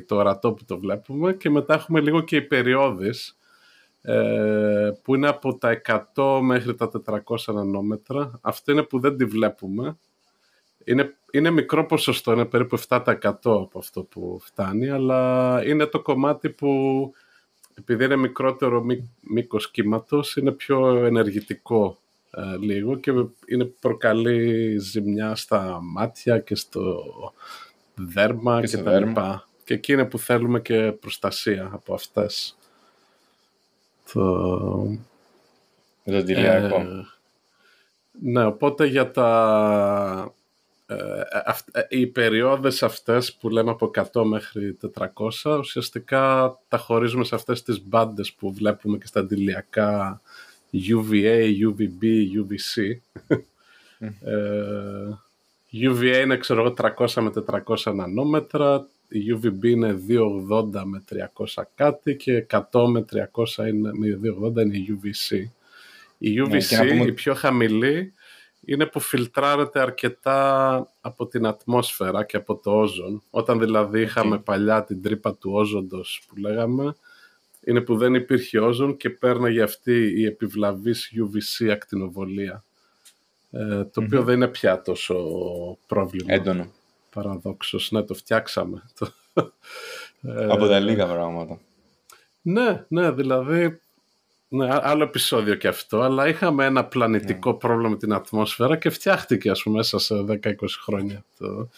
το 0.08 0.16
ορατό 0.16 0.54
που 0.54 0.66
το 0.66 0.80
βλέπουμε 0.80 1.34
και 1.34 1.50
μετά 1.50 1.74
έχουμε 1.74 2.00
λίγο 2.00 2.22
και 2.22 2.36
οι 2.36 2.42
περιόδεις 2.42 3.38
ε, 4.02 4.92
που 5.02 5.16
είναι 5.16 5.28
από 5.28 5.58
τα 5.58 5.82
100 6.16 6.40
μέχρι 6.42 6.76
τα 6.76 6.92
400 7.26 7.54
νανόμετρα. 7.54 8.40
Αυτό 8.42 8.72
είναι 8.72 8.84
που 8.84 9.00
δεν 9.00 9.18
τη 9.18 9.26
βλέπουμε. 9.26 9.98
Είναι, 10.84 11.16
είναι 11.32 11.50
μικρό 11.50 11.86
ποσοστό, 11.86 12.32
είναι 12.32 12.46
περίπου 12.46 12.80
7% 12.88 13.02
από 13.44 13.80
αυτό 13.80 14.04
που 14.04 14.40
φτάνει, 14.42 14.90
αλλά 14.90 15.62
είναι 15.66 15.86
το 15.86 16.02
κομμάτι 16.02 16.50
που 16.50 17.14
επειδή 17.74 18.04
είναι 18.04 18.16
μικρότερο 18.16 18.86
μήκος 19.22 19.72
κύματος, 19.72 20.36
είναι 20.36 20.52
πιο 20.52 21.06
ενεργητικό 21.06 21.98
ε, 22.36 22.58
λίγο 22.58 22.96
και 22.96 23.12
είναι 23.46 23.66
προκαλεί 23.66 24.78
ζημιά 24.78 25.36
στα 25.36 25.80
μάτια 25.82 26.40
και 26.40 26.56
στο 26.56 27.04
δέρμα 27.96 28.62
και, 28.62 28.68
και 28.68 28.78
τα 28.78 29.00
λοιπά. 29.00 29.48
Και 29.64 29.74
εκεί 29.74 29.92
είναι 29.92 30.06
που 30.06 30.20
θέλουμε 30.20 30.60
και 30.60 30.92
προστασία 30.92 31.70
από 31.74 31.94
αυτές. 31.94 32.58
Το... 34.14 34.50
το 36.04 36.14
ε, 36.14 37.06
ναι, 38.22 38.46
οπότε 38.46 38.86
για 38.86 39.12
τα... 39.12 40.34
Ε, 40.86 41.22
ε, 41.72 41.86
οι 41.90 42.08
περιόδες 42.08 42.84
αυτές 42.84 43.34
που 43.34 43.50
λέμε 43.50 43.72
από 43.72 43.92
100 44.14 44.24
μέχρι 44.24 44.78
400 45.44 45.58
ουσιαστικά 45.60 46.58
τα 46.68 46.78
χωρίζουμε 46.78 47.24
σε 47.24 47.36
αυτές 47.36 47.64
τις 47.64 47.84
μπάντες 47.86 48.34
που 48.34 48.54
βλέπουμε 48.54 48.98
και 48.98 49.08
στα 49.08 49.20
αντιλιακά 49.20 50.22
UVA, 50.74 51.54
UVB, 51.68 52.04
UVC. 52.42 52.98
ε, 54.22 55.18
UVA 55.74 56.22
είναι 56.24 56.38
ξέρω 56.38 56.62
εγώ 56.62 56.74
300 56.98 57.22
με 57.22 57.32
400 57.86 57.94
νανόμετρα, 57.96 58.88
η 59.08 59.20
UVB 59.34 59.64
είναι 59.64 60.02
280 60.08 60.82
με 60.86 61.04
300 61.56 61.64
κάτι 61.76 62.16
και 62.16 62.46
100 62.50 62.62
με 62.88 63.06
300 63.12 63.68
είναι, 63.68 63.92
με 63.94 64.20
280 64.46 64.62
είναι 64.62 64.78
η 64.78 65.00
UVC. 65.02 65.46
Η 66.18 66.42
UVC, 66.42 66.86
ναι, 66.86 67.04
η 67.04 67.12
πιο 67.12 67.34
χαμηλή, 67.34 68.14
είναι 68.66 68.86
που 68.86 69.00
φιλτράρεται 69.00 69.80
αρκετά 69.80 70.88
από 71.02 71.28
την 71.28 71.46
ατμόσφαιρα 71.46 72.24
και 72.24 72.38
από 72.38 72.56
το 72.56 72.72
όζον. 72.72 73.24
Όταν 73.30 73.60
δηλαδή 73.60 74.02
είχαμε 74.02 74.38
παλιά 74.40 74.84
την 74.84 75.02
τρύπα 75.02 75.36
του 75.36 75.52
όζοντος 75.54 76.22
που 76.28 76.36
λέγαμε, 76.36 76.96
είναι 77.66 77.82
που 77.82 77.98
δεν 77.98 78.14
υπήρχε 78.14 78.60
όζον 78.60 78.98
και 78.98 79.10
πέρναγε 79.10 79.62
αυτή 79.62 80.14
η 80.16 80.26
επιβλαβής 80.26 81.12
UVC 81.16 81.68
ακτινοβολία. 81.68 82.64
Ε, 83.52 83.84
το 83.84 84.02
οποιο 84.04 84.24
δεν 84.24 84.36
είναι 84.36 84.48
πια 84.48 84.82
τόσο 84.82 85.16
πρόβλημα. 85.88 86.34
Έντονο. 86.34 86.72
Παραδόξως. 87.10 87.92
Ναι, 87.92 88.04
το 88.04 88.14
φτιάξαμε. 88.14 88.84
Από 90.50 90.68
τα 90.68 90.80
λίγα 90.80 91.06
πράγματα. 91.06 91.60
Ναι, 92.42 92.86
ναι, 92.88 93.12
δηλαδή 93.12 93.80
ναι, 94.48 94.68
άλλο 94.82 95.04
επεισόδιο 95.04 95.56
και 95.56 95.68
αυτό, 95.68 96.02
αλλά 96.02 96.28
είχαμε 96.28 96.66
ένα 96.66 96.86
πλανητικό 96.86 97.52
ναι. 97.52 97.58
πρόβλημα 97.58 97.90
με 97.90 97.98
την 97.98 98.14
ατμόσφαιρα 98.14 98.78
και 98.78 98.90
φτιάχτηκε 98.90 99.50
ας 99.50 99.64
πούμε 99.64 99.76
μέσα 99.76 100.00
σε 100.00 100.16
10-20 100.28 100.54
χρόνια. 100.84 101.26
Το... 101.38 101.70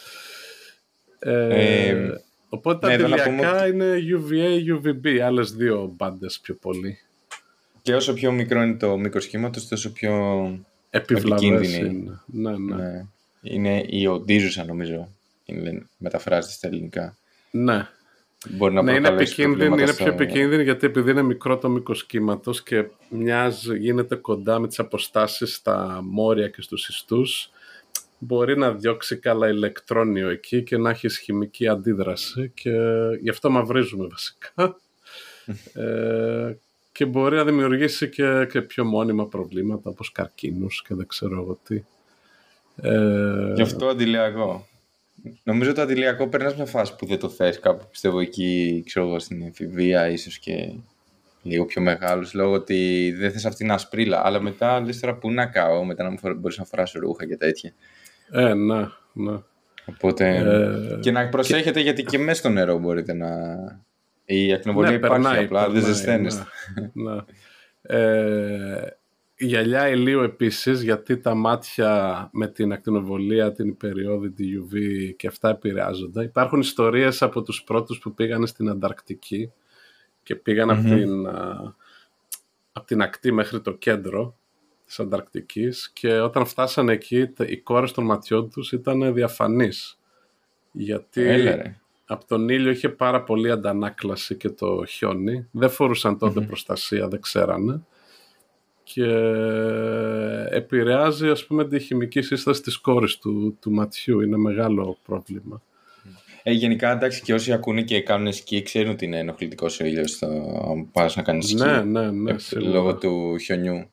Ε, 1.20 1.48
ε, 1.90 2.24
οπότε 2.56 2.88
ναι, 2.88 2.98
τα 2.98 3.04
τελειακά 3.04 3.68
είναι 3.68 3.98
UVA, 4.18 4.76
UVB, 4.76 5.18
άλλες 5.18 5.52
δύο 5.52 5.94
μπάντες 5.96 6.40
πιο 6.40 6.56
πολύ. 6.62 7.00
Και 7.82 7.96
όσο 7.96 8.14
πιο 8.14 8.32
μικρό 8.32 8.62
είναι 8.62 8.76
το 8.76 8.98
μικρό 8.98 9.20
σχήματο, 9.20 9.68
τόσο 9.68 9.92
πιο 9.92 10.14
επικίνδυνη 10.90 11.78
είναι. 11.78 12.20
Ναι, 12.26 12.58
ναι. 12.58 12.76
ναι. 12.76 13.06
Είναι 13.42 13.86
η 13.88 14.08
οντίζουσα 14.08 14.66
νομίζω, 14.66 15.10
είναι, 15.46 15.86
μεταφράζεται 15.98 16.54
στα 16.54 16.68
ελληνικά. 16.68 17.18
Ναι, 17.52 17.88
Μπορεί 18.50 18.74
να 18.74 18.82
ναι, 18.82 18.94
είναι, 18.94 19.08
επικίνδυνη, 19.08 19.82
είναι 19.82 19.94
πιο 19.94 20.08
επικίνδυνη 20.08 20.64
γιατί 20.64 20.86
επειδή 20.86 21.12
είναι 21.12 21.22
μικρό 21.22 21.58
το 21.58 21.70
μήκος 21.70 22.06
κύματος 22.06 22.64
και 22.64 22.86
μοιάζει, 23.10 23.78
γίνεται 23.78 24.16
κοντά 24.16 24.60
με 24.60 24.68
τις 24.68 24.80
αποστάσεις 24.80 25.56
στα 25.56 26.00
μόρια 26.04 26.48
και 26.48 26.62
στους 26.62 26.88
ιστούς, 26.88 27.50
μπορεί 28.26 28.58
να 28.58 28.72
διώξει 28.72 29.18
καλά 29.18 29.48
ηλεκτρόνιο 29.48 30.30
εκεί 30.30 30.64
και 30.64 30.78
να 30.78 30.90
έχεις 30.90 31.18
χημική 31.18 31.68
αντίδραση 31.68 32.52
και 32.54 32.72
γι' 33.22 33.30
αυτό 33.30 33.50
μαυρίζουμε 33.50 34.08
βασικά. 34.08 34.80
ε, 35.84 36.58
και 36.92 37.06
μπορεί 37.06 37.36
να 37.36 37.46
δημιουργήσει 37.46 38.10
και, 38.10 38.48
και 38.52 38.62
πιο 38.62 38.86
μόνιμα 38.86 39.28
προβλήματα 39.28 39.90
όπως 39.90 40.12
καρκίνους 40.12 40.84
και 40.88 40.96
δεν 40.96 41.08
ξέρω 41.08 41.42
εγώ 41.42 41.60
τι. 41.64 41.84
Ε, 42.82 43.52
γι' 43.56 43.62
αυτό 43.62 43.88
αντιλέω 43.88 44.66
Νομίζω 45.44 45.74
το 45.74 45.82
αντιλιακό 45.82 46.28
περνάς 46.28 46.56
μια 46.56 46.66
φάση 46.66 46.96
που 46.96 47.06
δεν 47.06 47.20
το 47.20 47.30
θες 47.30 47.60
κάπου, 47.60 47.86
πιστεύω 47.92 48.20
εκεί, 48.20 48.84
ξέρω 48.86 49.08
εγώ, 49.08 49.20
στην 49.20 49.42
εμφηβεία, 49.42 50.10
ίσως 50.10 50.40
και 50.40 50.74
λίγο 51.44 51.66
πιο 51.66 51.82
μεγάλος, 51.82 52.34
λόγω 52.34 52.54
ότι 52.54 53.12
δεν 53.18 53.32
θες 53.32 53.46
αυτήν 53.46 53.66
την 53.66 53.76
ασπρίλα. 53.76 54.26
Αλλά 54.26 54.42
μετά 54.42 54.80
λες 54.80 55.00
τώρα 55.00 55.16
που 55.16 55.32
να 55.32 55.46
κάω, 55.46 55.84
μετά 55.84 56.04
να 56.04 56.10
μου 56.10 56.18
μπορείς 56.38 56.58
να 56.58 56.66
φοράς 56.66 56.92
ρούχα 56.92 57.28
και 57.28 57.38
τέτοια. 57.38 57.74
Ε, 58.30 58.54
ναι, 58.54 58.88
ναι. 59.14 59.40
Οπότε. 59.86 60.36
Ε, 60.36 61.00
και 61.00 61.12
να 61.12 61.30
προσέχετε 61.30 61.80
γιατί 61.80 62.04
και 62.04 62.18
μέσα 62.18 62.40
στο 62.40 62.50
νερό 62.50 62.78
μπορείτε 62.78 63.14
να. 63.14 63.28
Η 64.26 64.54
ακτινοβολία 64.54 64.90
ναι, 64.90 64.96
υπάρχει, 64.96 65.22
περνάει, 65.22 65.44
απλά 65.44 65.70
δεν 65.70 65.84
ζεσταίνεστε. 65.84 66.46
Ναι, 66.94 67.12
ναι. 67.12 67.22
Ε, 67.82 68.98
γυαλιά 69.38 69.90
ηλίου 69.90 70.22
επίσης, 70.22 70.82
γιατί 70.82 71.18
τα 71.18 71.36
μάτια 71.36 72.30
με 72.34 72.48
την 72.48 72.72
ακτινοβολία, 72.72 73.52
την 73.52 73.78
τη 74.36 74.46
UV 74.60 74.76
και 75.16 75.28
αυτά 75.28 75.50
επηρεάζονται. 75.50 76.24
Υπάρχουν 76.24 76.60
ιστορίες 76.60 77.22
από 77.22 77.42
τους 77.42 77.64
πρώτους 77.64 78.00
που 78.00 78.14
πήγαν 78.14 78.48
στην 78.48 78.70
Ανταρκτική 78.70 79.52
και 80.24 80.36
πήγαν 80.36 80.70
από, 80.70 80.82
την, 80.82 81.28
από 82.72 82.86
την 82.86 83.02
ακτή 83.02 83.32
μέχρι 83.32 83.62
το 83.62 83.74
κέντρο 83.74 84.38
της 84.86 85.00
Ανταρκτικής 85.00 85.92
και 85.94 86.20
όταν 86.20 86.46
φτάσανε 86.46 86.94
εκεί 86.94 87.34
οι 87.48 87.58
κόρες 87.58 87.92
των 87.92 88.06
ματιών 88.06 88.50
τους 88.50 88.72
ήταν 88.72 89.14
διαφανείς. 89.14 90.00
Γιατί 90.72 91.24
από 92.06 92.26
τον 92.28 92.50
ήλιο 92.50 92.72
είχε 92.72 92.90
πάρα 92.90 93.24
πολύ 93.24 93.52
αντανάκλαση 93.52 94.36
και 94.36 94.50
το 94.50 94.86
χιόνι. 94.86 95.48
Δεν 95.52 95.70
φορούσαν 95.70 96.18
προστασία, 96.48 97.08
δεν 97.08 97.22
ξέρανε 97.22 97.82
και 98.86 99.06
επηρεάζει 100.50 101.30
ας 101.30 101.46
πούμε 101.46 101.68
τη 101.68 101.80
χημική 101.80 102.22
σύσταση 102.22 102.62
της 102.62 102.78
κόρης 102.78 103.18
του, 103.18 103.58
του 103.62 103.72
ματιού. 103.72 104.22
Είναι 104.22 104.38
μεγάλο 104.38 104.98
πρόβλημα. 105.06 105.62
Ε, 106.44 106.52
γενικά, 106.52 106.92
εντάξει, 106.92 107.22
και 107.22 107.34
όσοι 107.34 107.54
ακούνε 107.54 107.82
και 107.82 108.02
κάνουν 108.02 108.34
σκι 108.34 108.62
ξέρουν 108.62 108.92
ότι 108.92 109.06
είναι 109.06 109.20
ενοχλητικός 109.20 109.80
ο 109.80 109.86
ήλιος 109.86 110.12
στο 110.12 110.28
πας 110.92 111.16
να 111.16 111.22
κάνεις 111.22 111.46
σκι. 111.46 111.56
Ναι, 111.56 111.82
ναι, 111.82 112.12
ναι. 112.12 112.32
Ε, 112.32 112.60
λόγω 112.60 112.96
του 112.96 113.38
χιονιού. 113.38 113.90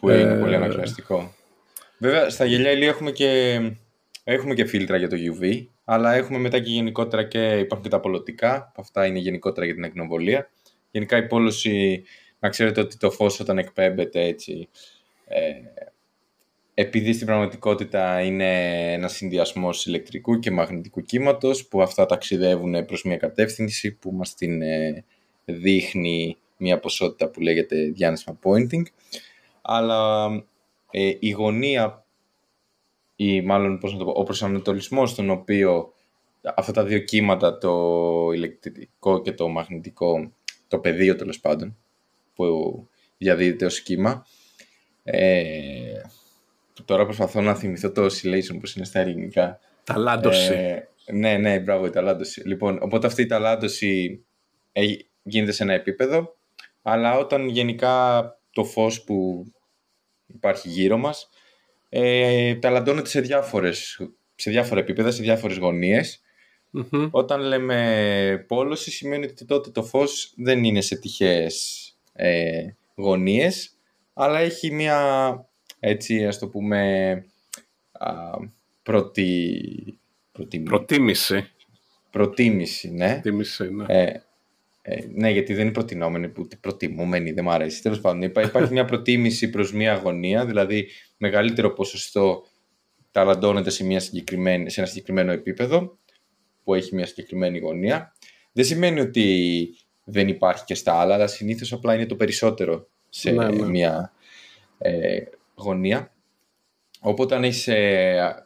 Που 0.00 0.08
ε... 0.08 0.20
είναι 0.20 0.38
πολύ 0.38 0.54
αναγκαστικό. 0.54 1.34
Βέβαια, 1.98 2.30
στα 2.30 2.44
γελιά 2.44 2.70
ηλίου 2.70 2.88
έχουμε 2.88 3.10
και, 3.10 3.60
έχουμε 4.24 4.54
και 4.54 4.64
φίλτρα 4.64 4.96
για 4.96 5.08
το 5.08 5.16
UV, 5.16 5.66
αλλά 5.84 6.14
έχουμε 6.14 6.38
μετά 6.38 6.58
και 6.58 6.70
γενικότερα 6.70 7.24
και 7.24 7.38
υπάρχουν 7.38 7.82
και 7.82 7.88
τα 7.88 7.96
απολωτικά. 7.96 8.72
Αυτά 8.76 9.06
είναι 9.06 9.18
γενικότερα 9.18 9.66
για 9.66 9.74
την 9.74 9.84
εκνοβολία. 9.84 10.50
Γενικά 10.90 11.16
η 11.16 11.26
πόλωση 11.26 12.04
να 12.38 12.48
ξέρετε 12.48 12.80
ότι 12.80 12.96
το 12.96 13.10
φως 13.10 13.40
όταν 13.40 13.58
εκπέμπεται 13.58 14.22
έτσι, 14.22 14.68
ε, 15.26 15.38
επειδή 16.74 17.12
στην 17.12 17.26
πραγματικότητα 17.26 18.20
είναι 18.20 18.52
ένας 18.92 19.12
συνδυασμός 19.12 19.86
ηλεκτρικού 19.86 20.38
και 20.38 20.50
μαγνητικού 20.50 21.02
κύματος 21.02 21.66
που 21.66 21.82
αυτά 21.82 22.06
ταξιδεύουν 22.06 22.84
προς 22.84 23.02
μια 23.02 23.16
κατεύθυνση 23.16 23.92
που 23.92 24.12
μας 24.12 24.34
την 24.34 24.62
ε, 24.62 25.04
δείχνει 25.44 26.36
μια 26.56 26.78
ποσότητα 26.78 27.28
που 27.28 27.40
λέγεται 27.40 27.76
διάνεσμα 27.76 28.38
pointing 28.42 28.82
αλλά 29.70 30.28
ε, 30.90 31.12
η 31.18 31.30
γωνία 31.30 32.04
ή 33.16 33.40
μάλλον 33.40 33.78
πώς 33.78 33.92
να 33.92 33.98
το 33.98 34.04
πω, 34.04 34.10
ο 34.10 34.22
προσανατολισμός 34.22 35.10
στον 35.10 35.30
οποίο 35.30 35.92
αυτά 36.54 36.72
τα 36.72 36.84
δύο 36.84 36.98
κύματα, 36.98 37.58
το 37.58 38.30
ηλεκτρικό 38.34 39.22
και 39.22 39.32
το 39.32 39.48
μαγνητικό, 39.48 40.32
το 40.68 40.78
πεδίο 40.78 41.16
τέλος 41.16 41.40
πάντων, 41.40 41.76
που 42.34 42.88
διαδίδεται 43.18 43.64
ως 43.64 43.80
κύμα. 43.80 44.26
Ε, 45.02 46.00
τώρα 46.84 47.04
προσπαθώ 47.04 47.40
να 47.40 47.54
θυμηθώ 47.54 47.90
το 47.92 48.04
oscillation 48.04 48.58
που 48.60 48.70
είναι 48.76 48.84
στα 48.84 49.00
ελληνικά. 49.00 49.60
Ταλάντωση. 49.84 50.52
Ε, 50.52 50.88
ναι, 51.12 51.36
ναι, 51.36 51.58
μπράβο, 51.58 51.86
η 51.86 51.90
ταλάντωση. 51.90 52.48
Λοιπόν, 52.48 52.78
οπότε 52.82 53.06
αυτή 53.06 53.22
η 53.22 53.26
ταλάντωση 53.26 54.24
γίνεται 55.22 55.52
σε 55.52 55.62
ένα 55.62 55.72
επίπεδο, 55.72 56.36
αλλά 56.82 57.18
όταν 57.18 57.48
γενικά 57.48 58.22
το 58.50 58.64
φως 58.64 59.04
που 59.04 59.46
υπάρχει 60.34 60.68
γύρω 60.68 60.96
μας 60.96 61.28
ε, 61.88 62.54
ταλαντώνεται 62.54 63.08
σε 63.08 63.20
διάφορες 63.20 64.00
σε 64.34 64.50
διάφορα 64.50 64.80
επίπεδα, 64.80 65.10
σε 65.10 65.22
διάφορες 65.22 65.58
Όταν 67.10 67.40
λέμε 67.40 68.44
πόλωση 68.48 68.90
σημαίνει 68.90 69.24
ότι 69.24 69.44
τότε 69.44 69.70
το 69.70 69.82
φως 69.82 70.32
δεν 70.36 70.64
είναι 70.64 70.80
σε 70.80 70.96
τυχαίες 70.96 71.86
ε, 72.12 72.66
γωνίες, 72.94 73.70
αλλά 74.14 74.38
έχει 74.38 74.70
μια, 74.70 75.48
έτσι 75.80 76.26
ας 76.26 76.38
το 76.38 76.48
πούμε, 76.48 77.10
α, 77.92 78.14
προτι... 78.82 79.98
προτίμηση. 80.62 81.50
Προτίμηση, 82.10 82.90
ναι. 82.90 83.12
Προτίμηση, 83.12 83.74
ναι. 83.74 83.84
Ε, 83.88 84.22
ε, 84.90 85.06
ναι, 85.14 85.30
γιατί 85.30 85.54
δεν 85.54 85.62
είναι 85.62 85.72
προτινόμενη, 85.72 86.28
που 86.28 86.48
προτιμούμενη, 86.60 87.32
δεν 87.32 87.44
μου 87.44 87.50
αρέσει. 87.50 87.82
Τέλος 87.82 88.00
πάντων, 88.00 88.22
υπάρχει 88.22 88.72
μια 88.72 88.84
προτίμηση 88.84 89.50
προς 89.50 89.72
μια 89.72 89.92
αγωνία, 89.92 90.46
δηλαδή 90.46 90.88
μεγαλύτερο 91.16 91.72
ποσοστό 91.72 92.44
ταλαντώνεται 93.10 93.70
σε, 93.70 93.84
μια 93.84 94.00
συγκεκριμένη, 94.00 94.70
σε 94.70 94.80
ένα 94.80 94.88
συγκεκριμένο 94.88 95.32
επίπεδο 95.32 95.98
που 96.64 96.74
έχει 96.74 96.94
μια 96.94 97.06
συγκεκριμένη 97.06 97.58
γωνία. 97.58 98.12
Δεν 98.52 98.64
σημαίνει 98.64 99.00
ότι 99.00 99.68
δεν 100.04 100.28
υπάρχει 100.28 100.64
και 100.64 100.74
στα 100.74 100.92
άλλα, 100.92 101.14
αλλά 101.14 101.26
συνήθως 101.26 101.72
απλά 101.72 101.94
είναι 101.94 102.06
το 102.06 102.16
περισσότερο 102.16 102.88
σε 103.08 103.30
ναι, 103.30 103.48
ναι. 103.48 103.66
μια 103.66 104.12
ε, 104.78 105.18
γωνία. 105.54 106.12
Οπότε 107.00 107.34
αν 107.34 107.44
έχεις 107.44 107.68
ε, 107.68 108.44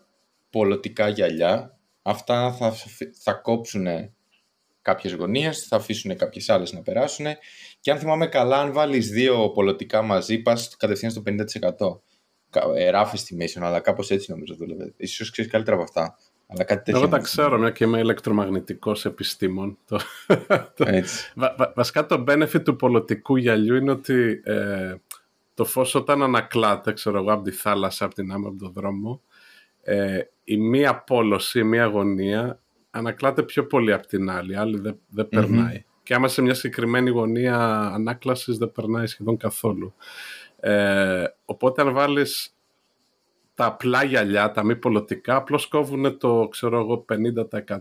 πολλωτικά 0.50 1.08
γυαλιά, 1.08 1.78
αυτά 2.02 2.52
θα, 2.52 2.74
θα 3.22 3.32
κόψουν 3.32 3.86
κάποιες 4.82 5.12
γωνίες, 5.12 5.66
θα 5.66 5.76
αφήσουν 5.76 6.16
κάποιες 6.16 6.48
άλλες 6.48 6.72
να 6.72 6.80
περάσουν 6.82 7.26
και 7.80 7.90
αν 7.90 7.98
θυμάμαι 7.98 8.26
καλά, 8.26 8.60
αν 8.60 8.72
βάλεις 8.72 9.08
δύο 9.08 9.50
πολιτικά 9.50 10.02
μαζί, 10.02 10.38
πας 10.38 10.76
κατευθείαν 10.76 11.10
στο 11.10 11.22
50%. 11.26 12.00
Ε, 12.74 12.90
ράφη 12.90 13.18
estimation, 13.18 13.62
αλλά 13.62 13.80
κάπως 13.80 14.10
έτσι 14.10 14.30
νομίζω 14.30 14.54
δούλευε. 14.54 14.92
Ίσως 14.96 15.30
ξέρεις 15.30 15.50
καλύτερα 15.50 15.76
από 15.76 15.84
αυτά. 15.84 16.18
Αλλά 16.46 16.64
κάτι 16.64 16.84
τέτοιο 16.84 17.00
Εγώ 17.00 17.10
τα 17.10 17.18
ξέρω, 17.18 17.58
μια 17.58 17.70
και 17.70 17.84
είμαι 17.84 17.98
ηλεκτρομαγνητικός 17.98 19.04
επιστήμων. 19.04 19.78
Έτσι. 20.76 21.32
Βα, 21.34 21.72
βασικά 21.74 22.06
το 22.06 22.24
benefit 22.28 22.62
του 22.64 22.76
πολιτικού 22.76 23.36
γυαλιού 23.36 23.74
είναι 23.74 23.90
ότι 23.90 24.40
ε, 24.44 24.94
το 25.54 25.64
φως 25.64 25.94
όταν 25.94 26.22
ανακλάται, 26.22 26.92
ξέρω 26.92 27.18
εγώ, 27.18 27.32
από 27.32 27.42
τη 27.42 27.50
θάλασσα, 27.50 28.04
από 28.04 28.14
την 28.14 28.32
άμμο, 28.32 28.48
από 28.48 28.58
τον 28.58 28.72
δρόμο, 28.72 29.22
ε, 29.82 30.20
η 30.44 30.56
μία 30.56 30.98
πόλωση, 30.98 31.58
η 31.58 31.64
μία 31.64 31.84
γωνία 31.84 32.61
ανακλάται 32.92 33.42
πιο 33.42 33.66
πολύ 33.66 33.92
από 33.92 34.06
την 34.06 34.30
άλλη, 34.30 34.56
άλλη 34.56 34.78
δεν, 34.78 34.98
δεν 35.08 35.28
περνάει. 35.28 35.84
Και 36.02 36.14
άμα 36.14 36.28
σε 36.28 36.42
μια 36.42 36.54
συγκεκριμένη 36.54 37.10
γωνία 37.10 37.58
ανάκλασης 37.78 38.58
δεν 38.58 38.72
περνάει 38.72 39.06
σχεδόν 39.06 39.36
καθόλου. 39.36 39.94
Ε, 40.60 41.24
οπότε 41.44 41.82
αν 41.82 41.92
βάλεις 41.92 42.56
τα 43.54 43.64
απλά 43.64 44.04
γυαλιά, 44.04 44.50
τα 44.50 44.64
μη 44.64 44.76
πολιτικά, 44.76 45.36
απλώς 45.36 45.66
κόβουν 45.66 46.18
το 46.18 46.48
ξέρω 46.50 46.78
εγώ 46.78 47.04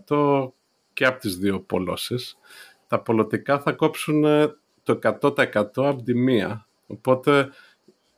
50% 0.07 0.51
και 0.93 1.05
από 1.05 1.19
τις 1.19 1.37
δύο 1.37 1.59
πολλώσεις. 1.59 2.37
Τα 2.87 3.01
πολιτικά 3.01 3.59
θα 3.59 3.71
κόψουν 3.71 4.21
το 4.83 4.99
100% 5.21 5.37
από 5.75 6.03
τη 6.03 6.15
μία. 6.15 6.67
Οπότε 6.87 7.49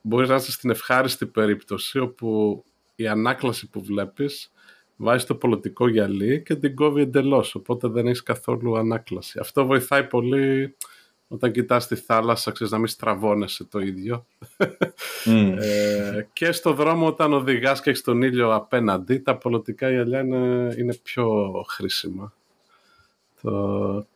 μπορείς 0.00 0.28
να 0.28 0.34
είσαι 0.34 0.52
στην 0.52 0.70
ευχάριστη 0.70 1.26
περίπτωση 1.26 1.98
όπου 1.98 2.64
η 2.94 3.06
ανάκλαση 3.06 3.70
που 3.70 3.82
βλέπεις 3.82 4.52
βάζει 4.96 5.26
το 5.26 5.34
πολιτικό 5.34 5.88
γυαλί 5.88 6.42
και 6.42 6.54
την 6.54 6.74
κόβει 6.74 7.00
εντελώς. 7.00 7.54
Οπότε 7.54 7.88
δεν 7.88 8.06
έχεις 8.06 8.22
καθόλου 8.22 8.76
ανάκλαση. 8.76 9.38
Αυτό 9.40 9.66
βοηθάει 9.66 10.04
πολύ 10.04 10.76
όταν 11.28 11.52
κοιτάς 11.52 11.86
τη 11.86 11.94
θάλασσα, 11.94 12.50
ξέρεις 12.50 12.72
να 12.72 12.78
μην 12.78 12.88
στραβώνεσαι 12.88 13.64
το 13.64 13.78
ίδιο. 13.78 14.26
Ε, 15.58 16.26
και 16.32 16.52
στο 16.52 16.72
δρόμο 16.72 17.06
όταν 17.06 17.32
οδηγάς 17.32 17.80
και 17.80 17.90
έχεις 17.90 18.02
τον 18.02 18.22
ήλιο 18.22 18.54
απέναντι, 18.54 19.18
τα 19.18 19.36
πολιτικά 19.36 19.90
γυαλιά 19.90 20.20
είναι, 20.20 20.74
είναι 20.78 20.94
πιο 20.94 21.52
χρήσιμα. 21.68 22.32
Το... 23.42 24.06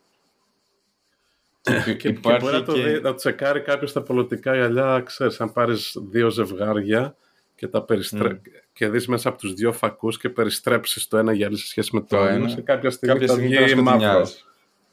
Και, 1.85 1.93
και, 1.93 2.11
μπορεί 2.11 2.43
να 2.43 2.63
το, 2.63 2.73
δει, 2.73 3.01
να 3.01 3.15
τσεκάρει 3.15 3.61
κάποιος 3.61 3.93
τα 3.93 4.01
πολιτικά 4.01 4.55
γυαλιά, 4.55 5.01
ξέρεις, 5.05 5.41
αν 5.41 5.53
πάρεις 5.53 5.97
δύο 6.09 6.29
ζευγάρια 6.29 7.15
και 7.59 7.67
τα 7.67 7.83
περιστρέ 7.83 8.41
και 8.73 8.89
δεις 8.89 9.07
μέσα 9.07 9.29
από 9.29 9.37
τους 9.37 9.53
δύο 9.53 9.71
φακούς 9.73 10.17
και 10.17 10.29
περιστρέψεις 10.29 11.07
το 11.07 11.17
ένα 11.17 11.33
γυαλί 11.33 11.57
σε 11.57 11.67
σχέση 11.67 11.89
με 11.93 12.01
το, 12.01 12.07
το 12.07 12.23
ένα, 12.23 12.47
σε 12.47 12.61
κάποια 12.61 12.89
στιγμή 12.89 13.25
θα 13.25 13.35
βγει 13.35 13.75
μαύρο. 13.75 14.27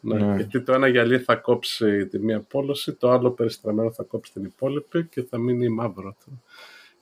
Ναι, 0.01 0.19
ναι. 0.19 0.37
Γιατί 0.37 0.63
το 0.63 0.73
ένα 0.73 0.87
γυαλί 0.87 1.19
θα 1.19 1.37
κόψει 1.37 2.07
τη 2.07 2.19
μία 2.19 2.41
πόλωση, 2.41 2.93
το 2.93 3.11
άλλο 3.11 3.31
περιστραμμένο 3.31 3.93
θα 3.93 4.03
κόψει 4.03 4.33
την 4.33 4.45
υπόλοιπη 4.45 5.05
και 5.07 5.23
θα 5.23 5.39
μείνει 5.39 5.69
μαύρο. 5.69 6.17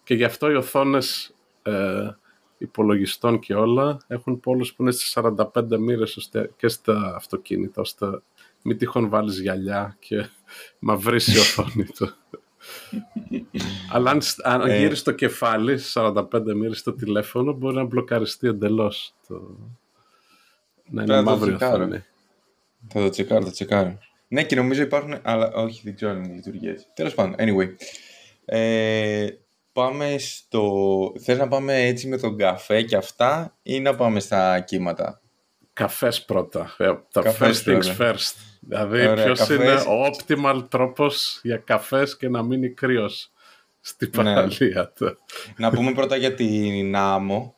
Και 0.03 0.14
γι' 0.14 0.24
αυτό 0.24 0.50
οι 0.50 0.55
οθόνες 0.55 1.35
ε, 1.62 2.09
υπολογιστών 2.59 3.38
και 3.38 3.55
όλα 3.55 3.98
έχουν 4.07 4.40
πόλους 4.40 4.74
που 4.74 4.83
είναι 4.83 4.92
στις 4.92 5.18
45 5.20 5.79
μοίρες 5.79 6.31
και 6.57 6.68
στα 6.68 7.14
αυτοκίνητα, 7.16 7.81
ώστε 7.81 8.22
μην 8.62 8.79
τυχόν 8.79 9.09
βάλεις 9.09 9.40
γυαλιά 9.40 9.96
και 9.98 10.29
μαυρίσει 10.79 11.37
η 11.37 11.38
οθόνη 11.38 11.85
του. 11.85 12.09
Αλλά 13.92 14.11
αν, 14.11 14.20
αν 14.42 14.61
ε, 14.61 14.79
γύρεις 14.79 15.03
το 15.03 15.12
κεφάλι 15.12 15.79
45 15.92 16.24
μοίρες 16.55 16.79
στο 16.79 16.92
τηλέφωνο 16.92 17.53
μπορεί 17.53 17.77
να 17.77 17.85
μπλοκαριστεί 17.85 18.48
εντελώς. 18.48 19.14
Το... 19.29 19.59
Να 20.90 21.03
είναι 21.03 21.22
μαύρη 21.22 21.53
οθόνη. 21.53 22.05
Θα 22.88 23.00
το 23.00 23.09
τσεκάρω, 23.09 23.40
θα 23.40 23.46
το 23.46 23.53
τσεκάρω. 23.53 23.98
Ναι, 24.29 24.44
και 24.44 24.55
νομίζω 24.55 24.83
υπάρχουν. 24.83 25.18
Αλλά 25.22 25.53
όχι, 25.53 25.81
δεν 25.85 25.94
ξέρω 25.94 26.12
αν 26.12 26.35
λειτουργεί 26.35 26.68
έτσι. 26.68 26.87
Τέλος 26.94 27.14
πάντων, 27.14 27.35
anyway. 27.38 27.68
Ε, 28.44 29.27
πάμε 29.72 30.18
στο. 30.18 31.12
Θες 31.20 31.38
να 31.38 31.48
πάμε 31.48 31.83
έτσι 31.83 32.09
με 32.09 32.16
τον 32.16 32.37
καφέ 32.37 32.83
και 32.83 32.96
αυτά, 32.96 33.57
ή 33.62 33.81
να 33.81 33.94
πάμε 33.94 34.20
στα 34.20 34.61
κύματα; 34.61 35.20
Καφές 35.74 36.24
πρώτα. 36.24 36.74
Ε, 36.78 36.92
τα 37.12 37.37
first 37.38 37.64
things 37.64 37.96
first. 37.98 38.32
Δηλαδή, 38.60 39.22
ποιος 39.22 39.48
είναι 39.48 39.72
ο 39.72 40.10
optimal 40.12 40.64
τρόπος 40.68 41.40
για 41.42 41.56
καφές 41.56 42.16
και 42.16 42.28
να 42.28 42.42
μείνει 42.42 42.68
κρύος 42.68 43.30
στην 43.80 44.10
ναι. 44.16 44.22
παραλία 44.22 44.92
του; 44.96 45.18
Να 45.56 45.70
πούμε 45.70 45.92
πρώτα 45.92 46.16
για 46.16 46.34
την 46.34 46.96
άμμο 46.96 47.54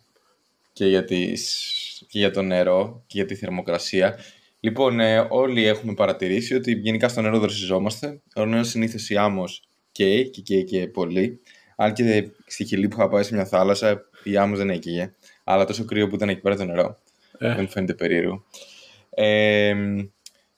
και 0.73 0.87
για, 0.87 1.05
τις... 1.05 1.73
και 2.09 2.19
για 2.19 2.31
το 2.31 2.43
νερό 2.43 3.03
και 3.07 3.17
για 3.17 3.27
τη 3.27 3.35
θερμοκρασία. 3.35 4.19
Λοιπόν, 4.61 5.01
ε, 5.01 5.27
όλοι 5.31 5.67
έχουμε 5.67 5.95
παρατηρήσει 5.95 6.55
ότι 6.55 6.73
γενικά 6.73 7.09
στο 7.09 7.21
νερό 7.21 7.39
δροσιζόμαστε. 7.39 8.21
Ο 8.37 8.45
νερό 8.45 8.63
συνήθως 8.63 9.11
η 9.11 9.17
άμμος 9.17 9.63
καίει 9.93 10.31
και 10.31 10.41
καίει 10.41 10.65
και 10.65 10.87
πολύ. 10.87 11.41
Αν 11.77 11.93
και 11.93 12.29
στη 12.47 12.65
Χιλή 12.65 12.89
που 12.89 12.97
είχα 12.99 13.09
πάει 13.09 13.23
σε 13.23 13.35
μια 13.35 13.45
θάλασσα, 13.45 14.09
η 14.23 14.37
άμμος 14.37 14.59
δεν 14.59 14.71
έκαιγε. 14.71 15.15
Αλλά 15.45 15.65
τόσο 15.65 15.85
κρύο 15.85 16.09
που 16.09 16.15
ήταν 16.15 16.29
εκεί 16.29 16.41
πέρα 16.41 16.57
το 16.57 16.65
νερό. 16.65 16.99
Ε. 17.39 17.55
Δεν 17.55 17.69
φαίνεται 17.69 17.95
περίεργο. 17.95 18.45
Ε, 19.11 19.75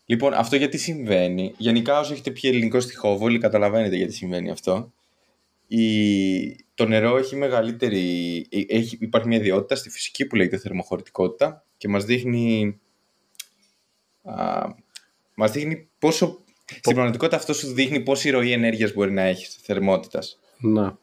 λοιπόν, 0.07 0.35
αυτό 0.35 0.57
γιατί 0.57 0.79
συμβαίνει. 0.79 1.55
Γενικά, 1.57 2.01
όσο 2.01 2.12
έχετε 2.12 2.31
πιει 2.31 2.51
ελληνικό 2.55 2.81
στη 2.81 2.97
Χόβολη, 2.97 3.38
καταλαβαίνετε 3.38 3.97
γιατί 3.97 4.12
συμβαίνει 4.12 4.51
αυτό. 4.51 4.93
Η... 5.67 6.67
Το 6.75 6.87
νερό 6.87 7.17
έχει 7.17 7.37
μεγαλύτερη. 7.37 8.47
Έχει... 8.69 8.99
Υπάρχει 9.01 9.29
μια 9.29 9.38
ιδιότητα 9.38 9.75
στη 9.77 9.91
φυσική 9.91 10.27
που 10.27 10.37
λέγεται 10.37 10.59
θερμοχωρητικότητα 10.59 11.64
και 11.77 11.88
μας 11.88 12.05
δείχνει 12.05 12.79
Μας 15.35 15.53
δείχνει 15.53 15.88
πόσο. 15.99 16.38
Στην 16.64 16.93
πραγματικότητα 16.95 17.37
αυτό 17.37 17.53
σου 17.53 17.73
δείχνει 17.73 18.01
πόση 18.01 18.31
ροή 18.31 18.53
ενέργειας 18.53 18.93
μπορεί 18.93 19.12
να 19.12 19.23
έχεις 19.23 19.59
θερμότητας. 19.62 20.38
Να. 20.59 20.99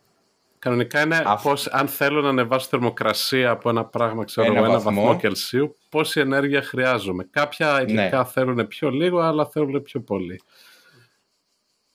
Κανονικά 0.65 1.01
είναι 1.01 1.23
πώς, 1.43 1.67
αν 1.67 1.87
θέλω 1.87 2.21
να 2.21 2.29
ανεβάσω 2.29 2.67
θερμοκρασία 2.69 3.49
από 3.49 3.69
ένα 3.69 3.85
πράγμα, 3.85 4.23
ξέρω 4.23 4.47
ένα, 4.47 4.59
ένα 4.59 4.79
βαθμό. 4.79 5.17
Κελσίου, 5.17 5.75
πόση 5.89 6.19
ενέργεια 6.19 6.61
χρειάζομαι. 6.61 7.27
Κάποια 7.31 7.81
υλικά 7.81 8.17
ναι. 8.17 8.25
θέλουν 8.25 8.67
πιο 8.67 8.89
λίγο, 8.89 9.19
αλλά 9.19 9.45
θέλουν 9.45 9.81
πιο 9.81 10.01
πολύ. 10.01 10.41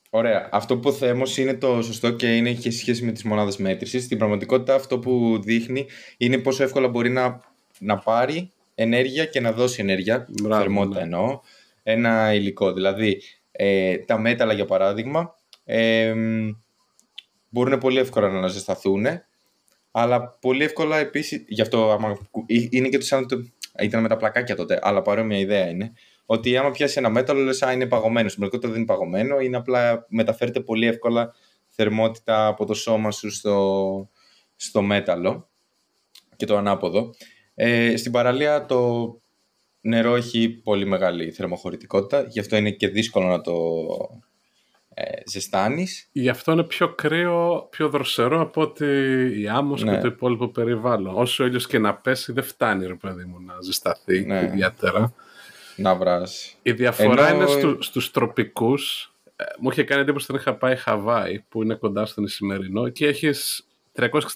Ωραία. 0.09 0.49
Αυτό 0.51 0.77
που 0.77 0.97
όμως 1.13 1.37
είναι 1.37 1.53
το 1.53 1.81
σωστό 1.81 2.11
και 2.11 2.35
είναι 2.35 2.53
και 2.53 2.71
σχέση 2.71 3.05
με 3.05 3.11
τις 3.11 3.23
μονάδες 3.23 3.57
μέτρησης. 3.57 4.03
Στην 4.03 4.17
πραγματικότητα, 4.17 4.75
αυτό 4.75 4.99
που 4.99 5.39
δείχνει 5.43 5.87
είναι 6.17 6.37
πόσο 6.37 6.63
εύκολα 6.63 6.87
μπορεί 6.87 7.09
να, 7.09 7.41
να 7.79 7.97
πάρει 7.97 8.51
ενέργεια 8.75 9.25
και 9.25 9.39
να 9.39 9.51
δώσει 9.51 9.81
ενέργεια, 9.81 10.27
Μπράβο, 10.41 10.61
θερμότητα 10.61 10.99
ναι. 10.99 11.03
εννοώ, 11.03 11.39
ένα 11.83 12.33
υλικό. 12.33 12.73
Δηλαδή, 12.73 13.21
ε, 13.51 13.97
τα 13.97 14.19
μέταλλα 14.19 14.53
για 14.53 14.65
παράδειγμα, 14.65 15.35
ε, 15.63 16.13
μπορούν 17.51 17.77
πολύ 17.77 17.99
εύκολα 17.99 18.29
να 18.29 18.37
αναζεσταθούν, 18.37 19.05
αλλά 19.91 20.37
πολύ 20.41 20.63
εύκολα 20.63 20.97
επίσης, 20.97 21.43
γι' 21.47 21.61
αυτό 21.61 21.91
άμα, 21.91 22.17
είναι 22.45 22.89
και 22.89 22.97
το 22.97 23.05
σαν 23.05 23.27
το, 23.27 23.37
ήταν 23.79 24.01
με 24.01 24.07
τα 24.07 24.17
πλακάκια 24.17 24.55
τότε, 24.55 24.79
αλλά 24.81 25.01
παρόμοια 25.01 25.39
ιδέα 25.39 25.69
είναι, 25.69 25.93
ότι 26.25 26.57
άμα 26.57 26.71
πιάσει 26.71 26.95
ένα 26.97 27.09
μέταλλο, 27.09 27.39
λες, 27.39 27.61
α, 27.61 27.71
είναι 27.71 27.85
παγωμένο. 27.85 28.29
Στην 28.29 28.39
πραγματικότητα 28.39 28.67
δεν 28.67 28.77
είναι 28.77 28.85
παγωμένο, 28.85 29.39
είναι 29.39 29.57
απλά 29.57 30.05
μεταφέρεται 30.09 30.59
πολύ 30.59 30.87
εύκολα 30.87 31.33
θερμότητα 31.67 32.47
από 32.47 32.65
το 32.65 32.73
σώμα 32.73 33.11
σου 33.11 33.31
στο, 33.31 34.09
στο 34.55 34.81
μέταλλο 34.81 35.49
και 36.35 36.45
το 36.45 36.57
ανάποδο. 36.57 37.13
Ε, 37.55 37.97
στην 37.97 38.11
παραλία 38.11 38.65
το 38.65 39.21
νερό 39.81 40.15
έχει 40.15 40.49
πολύ 40.49 40.85
μεγάλη 40.85 41.31
θερμοχωρητικότητα, 41.31 42.25
γι' 42.29 42.39
αυτό 42.39 42.55
είναι 42.55 42.71
και 42.71 42.87
δύσκολο 42.87 43.27
να 43.27 43.41
το, 43.41 43.53
ε, 45.01 45.21
ζεστάνεις. 45.25 46.07
Γι' 46.11 46.29
αυτό 46.29 46.51
είναι 46.51 46.63
πιο 46.63 46.89
κρύο, 46.93 47.67
πιο 47.69 47.89
δροσερό 47.89 48.41
από 48.41 48.61
ότι 48.61 48.85
η 49.41 49.47
άμμος 49.47 49.83
ναι. 49.83 49.91
και 49.91 50.01
το 50.01 50.07
υπόλοιπο 50.07 50.47
περιβάλλον. 50.47 51.15
Όσο 51.17 51.43
ο 51.43 51.47
ήλιος 51.47 51.67
και 51.67 51.79
να 51.79 51.95
πέσει 51.95 52.31
δεν 52.31 52.43
φτάνει 52.43 52.85
ρε 52.85 52.95
παιδί 52.95 53.25
μου 53.25 53.41
να 53.41 53.53
ζεσταθεί 53.61 54.25
ναι. 54.25 54.41
ιδιαίτερα. 54.43 55.13
Να 55.75 55.95
βράσει. 55.95 56.55
Η 56.61 56.71
διαφορά 56.71 57.33
είναι 57.33 57.45
στου, 57.45 57.77
στους 57.83 58.11
τροπικούς. 58.11 59.13
Ε, 59.35 59.43
μου 59.59 59.69
είχε 59.69 59.83
κάνει 59.83 60.01
εντύπωση 60.01 60.25
όταν 60.29 60.41
είχα 60.41 60.55
πάει 60.55 60.75
Χαβάη 60.75 61.39
που 61.39 61.63
είναι 61.63 61.75
κοντά 61.75 62.05
στον 62.05 62.23
Ισημερινό 62.23 62.89
και 62.89 63.07
έχεις 63.07 63.67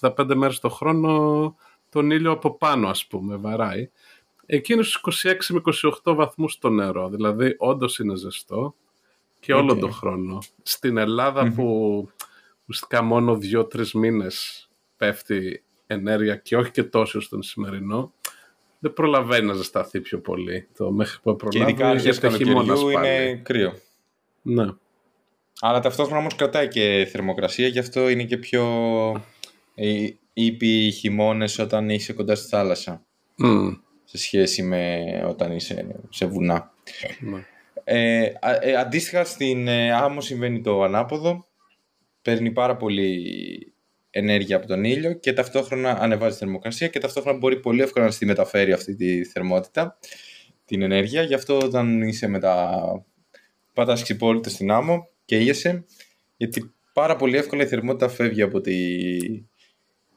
365 0.00 0.34
μέρες 0.34 0.58
το 0.58 0.68
χρόνο 0.68 1.56
τον 1.88 2.10
ήλιο 2.10 2.30
από 2.30 2.56
πάνω 2.56 2.88
ας 2.88 3.06
πούμε 3.06 3.36
βαράει. 3.36 3.90
Εκείνο 4.46 4.82
στους 4.82 5.24
26 5.24 5.34
με 5.48 5.60
28 6.04 6.14
βαθμούς 6.14 6.58
το 6.58 6.68
νερό, 6.68 7.08
δηλαδή 7.08 7.54
όντως 7.58 7.98
είναι 7.98 8.16
ζεστό 8.16 8.74
και 9.46 9.52
όλο 9.52 9.76
τον 9.76 9.92
χρόνο. 9.92 10.38
Στην 10.62 10.96
ελλαδα 10.96 11.52
που 11.52 11.64
ουσιαστικά 12.66 13.02
μόνο 13.02 13.36
δύο-τρει 13.36 13.84
μήνες 13.94 14.68
πέφτει 14.96 15.62
ενέργεια 15.86 16.36
και 16.36 16.56
όχι 16.56 16.70
και 16.70 16.82
τόσο 16.82 17.20
στον 17.20 17.42
σημερινό, 17.42 18.12
δεν 18.78 18.92
προλαβαίνει 18.92 19.46
να 19.46 19.52
ζεσταθεί 19.52 20.00
πιο 20.00 20.20
πολύ. 20.20 20.68
Το 20.76 20.90
μέχρι 20.90 21.18
που 21.22 21.36
προλάβει 21.36 21.64
και 21.64 21.70
ειδικά 21.70 21.88
αρχές 21.88 22.18
καλοκαιριού 22.18 22.88
είναι 22.88 23.40
κρύο. 23.42 23.74
Ναι. 24.42 24.66
Αλλά 25.60 25.80
ταυτόχρονα 25.80 26.18
όμως 26.18 26.34
κρατάει 26.34 26.68
και 26.68 27.08
θερμοκρασία, 27.10 27.66
γι' 27.66 27.78
αυτό 27.78 28.08
είναι 28.08 28.24
και 28.24 28.36
πιο 28.36 28.64
ήπιοι 30.32 30.90
χειμώνες 30.90 31.58
όταν 31.58 31.90
είσαι 31.90 32.12
κοντά 32.12 32.34
στη 32.34 32.48
θάλασσα. 32.48 33.04
Σε 34.04 34.18
σχέση 34.18 34.62
με 34.62 35.04
όταν 35.28 35.52
είσαι 35.52 36.00
σε 36.08 36.26
βουνά. 36.26 36.72
Ναι. 37.20 37.46
Ε, 37.88 38.32
ε, 38.60 38.76
αντίστοιχα 38.76 39.24
στην 39.24 39.68
ε, 39.68 39.92
άμμο 39.92 40.20
συμβαίνει 40.20 40.60
το 40.60 40.82
ανάποδο. 40.82 41.46
Παίρνει 42.22 42.50
πάρα 42.50 42.76
πολύ 42.76 43.72
ενέργεια 44.10 44.56
από 44.56 44.66
τον 44.66 44.84
ήλιο 44.84 45.12
και 45.12 45.32
ταυτόχρονα 45.32 45.98
ανεβάζει 46.00 46.36
θερμοκρασία 46.36 46.88
και 46.88 46.98
ταυτόχρονα 46.98 47.38
μπορεί 47.38 47.60
πολύ 47.60 47.82
εύκολα 47.82 48.04
να 48.04 48.10
στη 48.10 48.26
μεταφέρει 48.26 48.72
αυτή 48.72 48.94
τη 48.94 49.24
θερμότητα, 49.24 49.98
την 50.64 50.82
ενέργεια. 50.82 51.22
Γι' 51.22 51.34
αυτό 51.34 51.58
όταν 51.58 52.02
είσαι 52.02 52.26
με 52.26 52.38
τα 52.38 52.80
πατάς 53.72 54.02
ξυπόλυτο 54.02 54.50
στην 54.50 54.70
άμμο 54.70 55.08
και 55.24 55.38
ήγεσαι, 55.38 55.84
γιατί 56.36 56.74
πάρα 56.92 57.16
πολύ 57.16 57.36
εύκολα 57.36 57.62
η 57.62 57.66
θερμότητα 57.66 58.08
φεύγει 58.08 58.42
από, 58.42 58.60
τη... 58.60 58.74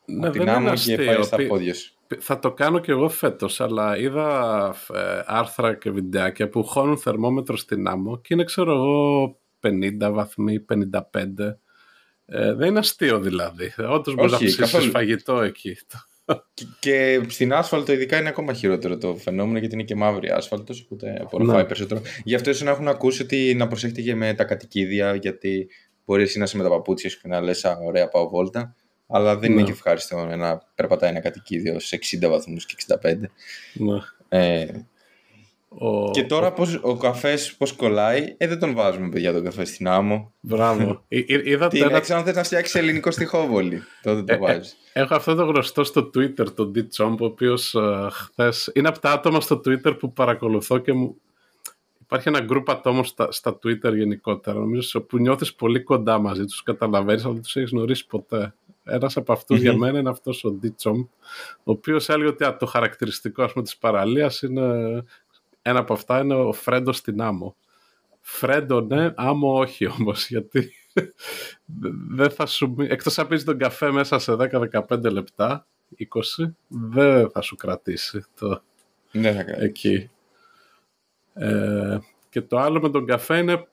Ναι, 0.06 0.28
από 0.28 0.30
την 0.30 0.50
άμμο 0.50 0.74
και 0.74 0.96
πάει 0.96 1.24
στα 1.24 1.46
πόδια 1.48 1.74
σου. 1.74 1.99
Θα 2.18 2.40
το 2.40 2.52
κάνω 2.52 2.80
και 2.80 2.92
εγώ 2.92 3.10
φέτος, 3.10 3.62
αλλά 3.62 3.98
είδα 3.98 4.76
ε, 4.94 5.22
άρθρα 5.26 5.76
και 5.76 5.92
βιντεάκια 5.92 6.50
που 6.50 6.64
χώνουν 6.64 6.98
θερμόμετρο 6.98 7.58
στην 7.58 7.88
άμμο 7.88 8.22
και 8.22 8.34
είναι 8.34 8.44
ξέρω 8.44 8.74
εγώ 8.74 9.38
50 9.62 10.12
βαθμοί, 10.12 10.66
55. 10.74 10.94
Ε, 12.26 12.54
δεν 12.54 12.68
είναι 12.68 12.80
αστείο 12.80 13.20
δηλαδή. 13.20 13.74
Όντως 13.90 14.16
μπορείς 14.16 14.32
να 14.32 14.38
ψήσεις 14.38 14.90
φαγητό 14.92 15.42
εκεί. 15.42 15.78
Και, 16.54 16.66
και, 16.80 17.22
στην 17.28 17.54
άσφαλτο 17.54 17.92
ειδικά 17.92 18.20
είναι 18.20 18.30
ακόμα 18.30 18.54
χειρότερο 18.54 18.98
το 18.98 19.16
φαινόμενο 19.16 19.60
γιατί 19.60 19.74
είναι 19.74 19.84
και 19.84 19.96
μαύρη 19.96 20.30
άσφαλτος, 20.30 20.82
οπότε 20.82 21.18
απορροφάει 21.22 21.62
ναι. 21.62 21.68
περισσότερο. 21.68 22.02
Γι' 22.24 22.36
αυτό 22.36 22.50
ίσως 22.50 22.64
να 22.64 22.72
έχουν 22.72 22.88
ακούσει 22.88 23.22
ότι 23.22 23.56
να 23.58 23.68
προσέχετε 23.68 24.02
και 24.02 24.16
με 24.16 24.34
τα 24.34 24.44
κατοικίδια, 24.44 25.16
γιατί 25.16 25.70
μπορείς 26.06 26.36
να 26.36 26.44
είσαι 26.44 26.58
με 26.58 26.64
τα 26.64 26.70
παπούτσια 26.70 27.10
σου 27.10 27.20
και 27.22 27.28
να 27.28 27.42
λες: 27.42 27.66
Ωραία, 27.88 28.08
πάω 28.08 28.30
βόλτα. 28.30 28.76
Αλλά 29.10 29.38
δεν 29.38 29.52
είναι 29.52 29.60
ναι. 29.60 29.66
και 29.66 29.74
ευχάριστο 29.74 30.26
να 30.26 30.62
περπατάει 30.76 31.10
ένα 31.10 31.20
κατοικίδιο 31.20 31.80
σε 31.80 32.00
60 32.22 32.30
βαθμούς 32.30 32.66
και 32.66 32.76
65. 33.04 33.16
Ναι. 33.74 34.00
Ε, 34.30 34.66
ο... 35.70 36.12
Και 36.12 36.24
τώρα 36.24 36.52
πώς, 36.52 36.80
ο 36.82 36.98
καφές 36.98 37.56
πώς 37.58 37.74
κολλάει, 37.74 38.36
ε, 38.38 38.48
δεν 38.48 38.60
τον 38.60 38.74
βάζουμε 38.74 39.10
παιδιά 39.10 39.34
τον 39.34 39.44
καφέ 39.44 39.66
στην 39.66 39.88
άμμο. 39.88 40.34
Μπράβο. 40.40 41.04
Είδα 41.46 41.68
Τι 41.68 41.78
είναι, 41.78 42.02
αν 42.10 42.24
θες 42.24 42.36
να 42.36 42.44
φτιάξεις 42.44 42.76
ελληνικό 42.76 43.12
στοιχόβολη, 43.12 43.82
τότε 44.04 44.24
το 44.24 44.34
ε, 44.34 44.36
ε, 44.36 44.40
βάζεις. 44.40 44.78
Έχω 44.94 45.16
αυτό 45.16 45.36
το 45.36 45.44
γνωστό 45.44 45.84
στο 45.84 46.10
Twitter, 46.16 46.54
τον 46.56 46.74
D. 46.76 46.80
Chomp, 46.98 47.16
ο 47.20 47.26
οποίος 47.26 47.76
uh, 47.78 48.08
χθες... 48.12 48.72
Είναι 48.74 48.88
από 48.88 49.00
τα 49.00 49.12
άτομα 49.12 49.42
στο 49.42 49.62
Twitter 49.66 50.00
που 50.00 50.14
παρακολουθώ 50.14 50.78
και 50.78 50.94
μου... 50.94 51.16
Υπάρχει 52.02 52.28
ένα 52.28 52.40
γκρουπ 52.40 52.70
ατόμων 52.70 53.06
στα, 53.06 53.32
στα 53.32 53.60
Twitter 53.64 53.94
γενικότερα, 53.96 54.60
νομίζω, 54.60 55.02
που 55.02 55.18
νιώθεις 55.18 55.54
πολύ 55.54 55.84
κοντά 55.84 56.20
μαζί 56.20 56.46
τους, 56.46 56.64
καταλαβαίνεις, 56.64 57.24
αλλά 57.24 57.34
δεν 57.34 57.44
τους 57.44 57.56
έχεις 57.56 57.72
γνωρίσει 57.72 58.08
ποτέ. 58.08 58.54
Ένας 58.90 59.18
από 59.18 59.38
για 59.48 59.78
μένα 59.78 60.00
είναι 60.00 60.10
αυτός 60.10 60.44
ο 60.44 60.52
Ντίτσομ, 60.52 61.00
ο 61.58 61.72
οποίος 61.72 62.10
έλεγε 62.10 62.30
ότι 62.30 62.58
το 62.58 62.66
χαρακτηριστικό 62.66 63.44
ας 63.44 63.52
πούμε, 63.52 63.64
της 63.64 63.78
παραλίας 63.78 64.42
είναι, 64.42 64.64
ένα 65.62 65.80
από 65.80 65.94
αυτά 65.94 66.20
είναι 66.20 66.36
ο 66.36 66.54
Φρέντο 66.54 66.92
στην 66.92 67.22
άμμο. 67.22 67.56
Φρέντο 68.22 68.82
ναι, 68.82 69.14
άμμο 69.16 69.58
όχι 69.58 69.88
όμως, 69.88 70.28
γιατί 70.28 70.74
δεν 72.10 72.30
θα 72.30 72.46
σου... 72.46 72.76
Εκτός 72.80 73.20
αν 73.20 73.28
πεις 73.28 73.44
τον 73.44 73.58
καφέ 73.58 73.92
μέσα 73.92 74.20
σε 74.20 74.36
10-15 74.88 75.12
λεπτά, 75.12 75.68
20, 76.40 76.52
δεν 76.68 77.30
θα 77.30 77.42
σου 77.42 77.56
κρατήσει 77.56 78.26
το... 78.40 78.62
Δεν 79.12 79.36
θα 79.36 79.44
κρατήσει. 79.44 79.66
Εκεί. 79.66 80.10
Ε, 81.34 81.98
και 82.30 82.42
το 82.42 82.58
άλλο 82.58 82.82
με 82.82 82.90
τον 82.90 83.06
καφέ 83.06 83.38
είναι 83.38 83.68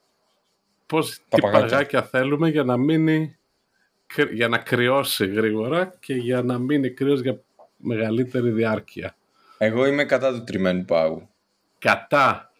πώς, 0.86 1.20
τι 1.28 1.40
παγάκια 1.40 2.02
θέλουμε 2.02 2.48
για 2.48 2.64
να 2.64 2.76
μείνει 2.76 3.35
για 4.32 4.48
να 4.48 4.58
κρυώσει 4.58 5.26
γρήγορα 5.26 5.92
και 6.00 6.14
για 6.14 6.42
να 6.42 6.58
μείνει 6.58 6.90
κρύος 6.90 7.20
για 7.20 7.40
μεγαλύτερη 7.76 8.50
διάρκεια. 8.50 9.16
Εγώ 9.58 9.86
είμαι 9.86 10.04
κατά 10.04 10.32
του 10.32 10.44
τριμμένου 10.44 10.84
πάγου. 10.84 11.28
Κατά. 11.78 12.52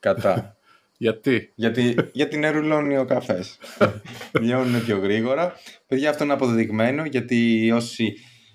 Κατά. 0.00 0.56
γιατί; 0.98 1.52
γιατί; 1.54 1.94
Γιατί 2.12 2.36
νερουλώνει 2.36 2.98
ο 2.98 3.04
καφές. 3.04 3.58
Λιώνουν 4.40 4.84
πιο 4.84 4.98
γρήγορα. 4.98 5.52
Παιδιά 5.86 6.10
αυτό 6.10 6.24
είναι 6.24 6.32
αποδεδειγμένο 6.32 7.04
γιατί 7.04 7.70
όσοι 7.74 8.14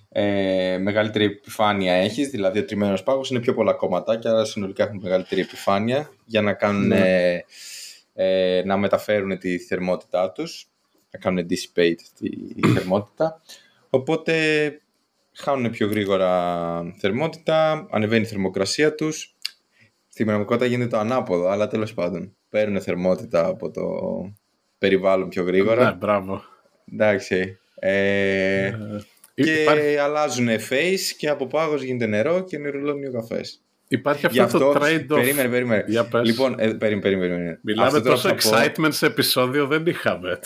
ε, 0.10 0.78
μεγαλύτερη 0.78 1.26
επιφάνεια 1.26 1.94
έχεις, 1.94 2.30
δηλαδή 2.30 2.60
ο 2.60 2.66
τριμμένος 2.66 3.04
πάγος 3.04 3.30
είναι 3.30 3.40
πιο 3.40 3.54
πολλά 3.54 3.74
κόμματα 3.74 4.18
και 4.18 4.28
άρα 4.28 4.46
συνολικά 4.46 4.84
έχουν 4.84 5.00
μεγαλύτερη 5.02 5.42
επιφάνεια 5.42 6.10
για 6.26 6.42
να 6.42 6.54
κάνουν 6.54 6.88
ναι. 6.88 7.40
ε, 8.14 8.62
να 8.66 8.78
μεταφέρουν 8.78 9.38
τη 9.38 9.58
θερμότητά 9.60 10.32
τους 10.32 10.71
να 11.12 11.20
κάνουν 11.20 11.46
dissipate 11.50 12.02
τη 12.18 12.30
θερμότητα. 12.74 13.42
Οπότε 13.90 14.36
χάνουν 15.34 15.72
πιο 15.72 15.88
γρήγορα 15.88 16.94
θερμότητα, 16.98 17.88
ανεβαίνει 17.92 18.24
η 18.24 18.28
θερμοκρασία 18.28 18.96
τους. 18.96 19.36
Στην 20.08 20.26
πραγματικότητα 20.26 20.70
γίνεται 20.70 20.90
το 20.90 20.98
ανάποδο, 20.98 21.48
αλλά 21.48 21.68
τέλος 21.68 21.94
πάντων 21.94 22.36
παίρνουν 22.50 22.82
θερμότητα 22.82 23.46
από 23.46 23.72
το 23.72 23.84
περιβάλλον 24.78 25.30
πιο 25.30 25.44
γρήγορα. 25.44 25.86
Ναι, 25.86 25.96
μπράβο. 25.96 26.42
Εντάξει. 26.92 27.58
Ε, 27.76 28.66
ε 28.66 28.78
και 29.34 29.62
υπάρχει... 29.62 29.98
αλλάζουν 29.98 30.48
face 30.70 31.14
και 31.18 31.30
από 31.30 31.48
πάγος 31.48 31.82
γίνεται 31.82 32.06
νερό 32.06 32.44
και 32.44 32.58
νερουλώνει 32.58 33.08
ο 33.08 33.12
καφές. 33.12 33.62
Υπάρχει 33.92 34.26
αυτό, 34.26 34.44
αυτό 34.44 34.58
το 34.58 34.74
trade-off. 34.74 35.06
Περίμενε, 35.08 35.50
περίμενε. 35.50 35.84
Για 35.88 36.06
πες. 36.06 36.28
Λοιπόν, 36.28 36.56
ε, 36.60 36.74
περίμενε, 36.74 37.20
περίμενε. 37.20 37.60
Μιλάμε 37.62 37.88
αυτό 37.88 38.02
τόσο 38.02 38.30
excitement 38.30 38.90
σε 38.90 39.06
επεισόδιο 39.06 39.68
δεν 39.68 39.86
είχαμε. 39.86 40.40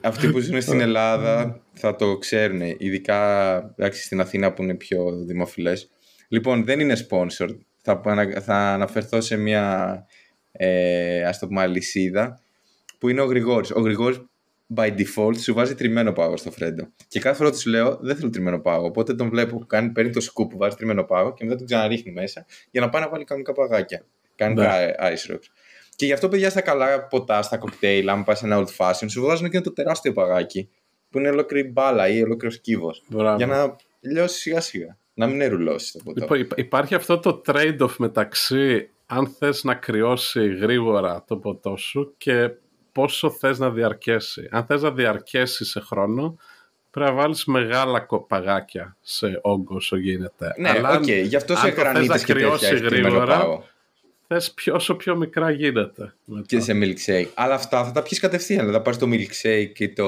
Αυτοί 0.00 0.30
που 0.30 0.38
ζουν 0.38 0.60
στην 0.60 0.80
Ελλάδα 0.80 1.60
θα 1.72 1.96
το 1.96 2.18
ξέρουν. 2.18 2.60
Ειδικά 2.78 3.56
εντάξει, 3.76 4.02
στην 4.02 4.20
Αθήνα 4.20 4.52
που 4.52 4.62
είναι 4.62 4.74
πιο 4.74 5.24
δημοφιλές. 5.26 5.90
Λοιπόν, 6.28 6.64
δεν 6.64 6.80
είναι 6.80 6.96
sponsor. 7.08 7.48
Θα, 7.82 8.02
θα 8.40 8.54
αναφερθώ 8.54 9.20
σε 9.20 9.36
μια 9.36 10.04
ε, 10.52 11.24
ας 11.24 11.38
το 11.38 11.46
πούμε 11.46 11.60
αλυσίδα 11.60 12.40
που 12.98 13.08
είναι 13.08 13.20
ο 13.20 13.26
Γρηγόρης. 13.26 13.70
Ο 13.70 13.80
Γρηγόρης 13.80 14.20
by 14.74 14.96
default 14.96 15.38
σου 15.38 15.54
βάζει 15.54 15.74
τριμμένο 15.74 16.12
πάγο 16.12 16.36
στο 16.36 16.50
φρέντο. 16.50 16.88
Και 17.08 17.20
κάθε 17.20 17.36
φορά 17.36 17.50
του 17.50 17.70
λέω 17.70 17.98
δεν 18.00 18.16
θέλω 18.16 18.30
τριμμένο 18.30 18.60
πάγο. 18.60 18.86
Οπότε 18.86 19.14
τον 19.14 19.28
βλέπω 19.28 19.58
που 19.58 19.66
κάνει, 19.66 19.90
παίρνει 19.90 20.10
το 20.10 20.20
σκουπ 20.20 20.50
που 20.50 20.58
βάζει 20.58 20.76
τριμμένο 20.76 21.04
πάγο 21.04 21.34
και 21.34 21.44
μετά 21.44 21.56
τον 21.56 21.66
ξαναρίχνει 21.66 22.12
μέσα 22.12 22.46
για 22.70 22.80
να 22.80 22.88
πάει 22.88 23.02
να 23.02 23.08
βάλει 23.08 23.24
κανονικά 23.24 23.52
παγάκια. 23.52 24.04
Κάνει 24.36 24.54
ναι. 24.54 24.64
τα 24.64 24.94
ice 24.98 25.32
rocks. 25.32 25.46
Και 25.96 26.06
γι' 26.06 26.12
αυτό, 26.12 26.28
παιδιά, 26.28 26.50
στα 26.50 26.60
καλά 26.60 27.06
ποτά, 27.06 27.42
στα 27.42 27.58
κοκτέιλ, 27.58 28.08
αν 28.08 28.24
πας 28.24 28.38
σε 28.38 28.46
ένα 28.46 28.64
old 28.64 28.76
fashion, 28.76 29.06
σου 29.08 29.22
βάζουν 29.22 29.50
και 29.50 29.60
το 29.60 29.72
τεράστιο 29.72 30.12
παγάκι 30.12 30.68
που 31.10 31.18
είναι 31.18 31.28
ολόκληρη 31.28 31.68
μπάλα 31.68 32.08
ή 32.08 32.22
ολόκληρος 32.22 32.60
κύβος. 32.60 33.02
Για 33.36 33.46
να 33.46 33.76
λιώσει 34.00 34.40
σιγά 34.40 34.60
σιγά. 34.60 34.98
Να 35.14 35.26
μην 35.26 35.40
νερουλώσει 35.40 35.92
το 35.92 35.98
ποτό. 36.04 36.34
Λοιπόν, 36.34 36.48
υπάρχει 36.56 36.94
αυτό 36.94 37.18
το 37.18 37.42
trade-off 37.46 37.94
μεταξύ 37.98 38.90
αν 39.06 39.26
θες 39.26 39.64
να 39.64 39.74
κρυώσει 39.74 40.54
γρήγορα 40.54 41.24
το 41.26 41.36
ποτό 41.36 41.76
σου 41.76 42.14
και 42.16 42.50
πόσο 42.92 43.30
θες 43.30 43.58
να 43.58 43.70
διαρκέσει. 43.70 44.48
Αν 44.50 44.64
θες 44.64 44.82
να 44.82 44.90
διαρκέσει 44.90 45.64
σε 45.64 45.80
χρόνο, 45.80 46.36
πρέπει 46.90 47.10
να 47.10 47.16
βάλεις 47.16 47.44
μεγάλα 47.44 48.06
παγάκια 48.28 48.96
σε 49.00 49.38
όγκο 49.42 49.76
όσο 49.76 49.96
γίνεται. 49.96 50.54
Ναι, 50.56 50.70
ok, 50.70 51.02
okay. 51.02 51.24
γι' 51.24 51.36
αυτό 51.36 51.56
σε 51.56 51.68
γρανίτες 51.68 52.24
και 52.24 52.34
τέτοια 52.34 52.74
γρήγορα, 52.74 53.62
θες 54.26 54.52
πιο, 54.52 54.74
όσο 54.74 54.94
πιο 54.94 55.16
μικρά 55.16 55.50
γίνεται. 55.50 56.14
Μετά. 56.24 56.46
Και 56.46 56.60
σε 56.60 56.72
milkshake. 56.74 57.28
Αλλά 57.34 57.54
αυτά 57.54 57.84
θα 57.84 57.92
τα 57.92 58.02
πιεις 58.02 58.20
κατευθείαν. 58.20 58.66
Δηλαδή 58.66 58.76
θα 58.76 58.82
πάρεις 58.82 58.98
το 58.98 59.08
milkshake 59.10 59.72
και 59.74 59.88
το 59.88 60.06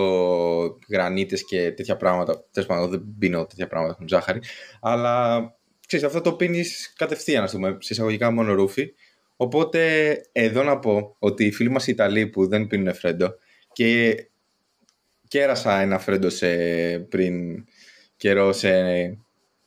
γρανίτες 0.88 1.44
και 1.44 1.72
τέτοια 1.72 1.96
πράγματα. 1.96 2.44
Τέλος 2.52 2.68
πάντων, 2.68 2.90
δεν 2.90 3.02
πίνω 3.18 3.46
τέτοια 3.46 3.66
πράγματα, 3.66 3.92
έχουν 3.94 4.08
ζάχαρη. 4.08 4.40
Αλλά 4.80 5.40
ξέρεις, 5.86 6.06
αυτό 6.06 6.20
το 6.20 6.32
πίνεις 6.32 6.92
κατευθείαν, 6.96 7.44
ας 7.44 7.52
πούμε, 7.52 7.76
σε 7.80 7.92
εισαγωγικά 7.92 8.30
μόνο 8.30 8.54
ρούφι. 8.54 8.92
Οπότε 9.42 10.12
εδώ 10.32 10.62
να 10.62 10.78
πω 10.78 11.16
ότι 11.18 11.44
οι 11.44 11.52
φίλοι 11.52 11.70
μας 11.70 11.86
οι 11.86 11.92
Ιταλοί 11.92 12.26
που 12.26 12.46
δεν 12.46 12.66
πίνουν 12.66 12.94
φρέντο 12.94 13.34
και 13.72 14.16
κέρασα 15.28 15.80
ένα 15.80 15.98
φρέντο 15.98 16.30
σε, 16.30 16.48
πριν 16.98 17.64
καιρό 18.16 18.52
σε 18.52 18.70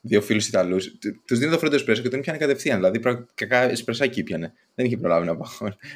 δύο 0.01 0.21
φίλους 0.21 0.47
Ιταλούς. 0.47 0.97
Τους 1.27 1.39
δίνω 1.39 1.51
το 1.51 1.57
φρέντο 1.57 1.75
εσπρέσο 1.75 2.01
και 2.01 2.09
τον 2.09 2.21
πιάνε 2.21 2.39
κατευθείαν. 2.39 2.75
Δηλαδή, 2.75 2.99
κακά 3.33 3.69
εσπρεσάκι 3.69 4.23
πιανε. 4.23 4.53
Δεν 4.75 4.85
είχε 4.85 4.97
προλάβει 4.97 5.25
να, 5.25 5.37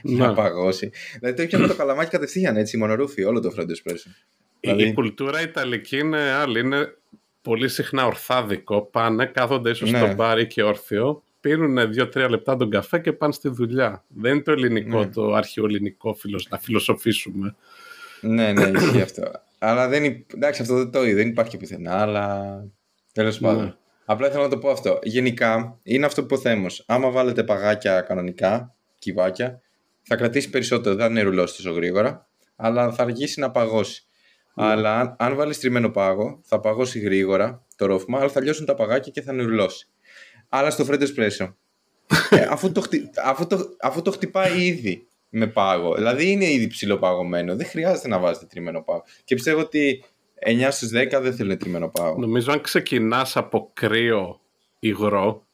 να 0.04 0.34
παγώσει. 0.34 0.92
Δηλαδή, 1.20 1.42
το 1.42 1.48
πιάνε 1.48 1.68
το 1.68 1.76
καλαμάκι 1.76 2.10
κατευθείαν 2.10 2.58
έτσι, 2.58 2.78
μονορούφι, 2.78 3.24
όλο 3.24 3.40
το 3.40 3.52
φρέντο 3.52 3.72
εσπρέσο. 3.72 4.10
Η, 4.10 4.14
δηλαδή... 4.60 4.84
η 4.84 4.94
κουλτούρα 4.94 5.42
Ιταλική 5.42 5.98
είναι 5.98 6.20
άλλη. 6.20 6.60
Είναι 6.60 6.98
πολύ 7.42 7.70
συχνά 7.70 8.06
ορθάδικο. 8.06 8.82
Πάνε, 8.82 9.26
κάθονται 9.26 9.70
ίσως 9.70 9.92
ναι. 9.92 9.98
στο 9.98 10.14
μπάρι 10.14 10.48
και 10.48 10.64
όρθιο, 10.64 11.24
πίνουν 11.48 11.92
δύο-τρία 11.92 12.30
λεπτά 12.30 12.56
τον 12.56 12.70
καφέ 12.70 13.00
και 13.00 13.14
πάνε 13.14 13.34
στη 13.34 13.50
δουλειά. 13.50 14.04
Δεν 14.08 14.34
είναι 14.34 14.42
το 14.42 14.52
ελληνικό, 14.52 15.00
ναι. 15.00 15.10
το 15.10 15.34
αρχαιοελληνικό 15.34 16.18
να 16.50 16.60
φιλοσοφήσουμε. 16.60 17.56
Ναι, 18.22 18.54
ναι, 18.54 18.72
ισχύει 18.76 19.02
αυτό. 19.02 19.32
Αλλά 19.60 19.88
δεν, 19.88 20.26
εντάξει, 20.34 20.62
αυτό 20.62 20.76
δεν 20.76 20.92
το 20.92 21.06
είδε, 21.06 21.16
δεν 21.16 21.28
υπάρχει 21.28 21.58
πουθενά, 21.58 22.02
αλλά 22.02 22.64
τέλος 23.14 23.40
ναι. 23.40 23.48
πάντων. 23.48 23.78
Απλά 24.06 24.28
ήθελα 24.28 24.44
να 24.44 24.50
το 24.50 24.58
πω 24.58 24.70
αυτό. 24.70 25.00
Γενικά 25.04 25.80
είναι 25.84 26.06
αυτό 26.06 26.26
που 26.26 26.38
θέμω. 26.38 26.68
Άμα 26.86 27.10
βάλετε 27.10 27.44
παγάκια 27.44 28.02
κανονικά, 28.02 28.76
κυβάκια, 29.00 29.62
θα 30.02 30.16
κρατήσει 30.16 30.50
περισσότερο. 30.50 30.96
Δεν 30.96 31.14
θα 31.14 31.22
είναι 31.22 31.36
τόσο 31.36 31.72
γρήγορα, 31.72 32.28
αλλά 32.56 32.92
θα 32.92 33.04
αργήσει 33.04 33.40
να 33.40 33.52
παγώσει. 33.52 34.08
Ναι. 34.54 34.66
Αλλά 34.66 35.00
αν, 35.00 35.16
αν 35.20 35.36
βάλεις 35.36 35.60
τριμμένο 35.60 35.90
πάγο, 35.90 36.40
θα 36.44 36.60
παγώσει 36.60 37.00
γρήγορα 37.00 37.66
το 37.76 37.86
ρόφημα, 37.86 38.20
αλλά 38.20 38.30
θα 38.30 38.42
λιώσουν 38.42 38.66
τα 38.66 38.74
παγάκια 38.74 39.12
και 39.12 39.22
θα 39.22 39.34
νερουλώσει. 39.34 39.88
Αλλά 40.50 40.70
στο 40.70 40.86
φρέντο 40.86 41.04
εσπρέσο. 41.04 41.58
ε, 42.30 42.48
αφού, 42.50 42.72
το, 42.72 42.84
αφού, 43.26 43.48
το, 43.48 43.76
αφού 43.80 44.02
το 44.02 44.12
χτυπάει 44.12 44.66
ήδη 44.66 45.08
με 45.30 45.48
πάγο. 45.48 45.96
Δηλαδή 45.96 46.32
είναι 46.32 46.52
ήδη 46.52 46.68
ψηλοπαγωμένο. 46.68 47.56
Δεν 47.56 47.66
χρειάζεται 47.66 48.08
να 48.08 48.20
βάζετε 48.20 48.46
τριμμένο 48.46 48.82
πάγο. 48.82 49.04
Και 49.24 49.36
πιστεύω 49.36 49.60
ότι 49.60 50.04
9 50.46 50.68
στι 50.70 51.10
10 51.14 51.22
δεν 51.22 51.36
θέλουν 51.36 51.58
τριμμένο 51.58 51.90
πάγο. 51.90 52.20
Νομίζω 52.20 52.52
αν 52.52 52.62
ξεκινάς 52.62 53.38
από 53.38 53.72
κρύο 53.74 54.40
υγρό, 54.80 55.46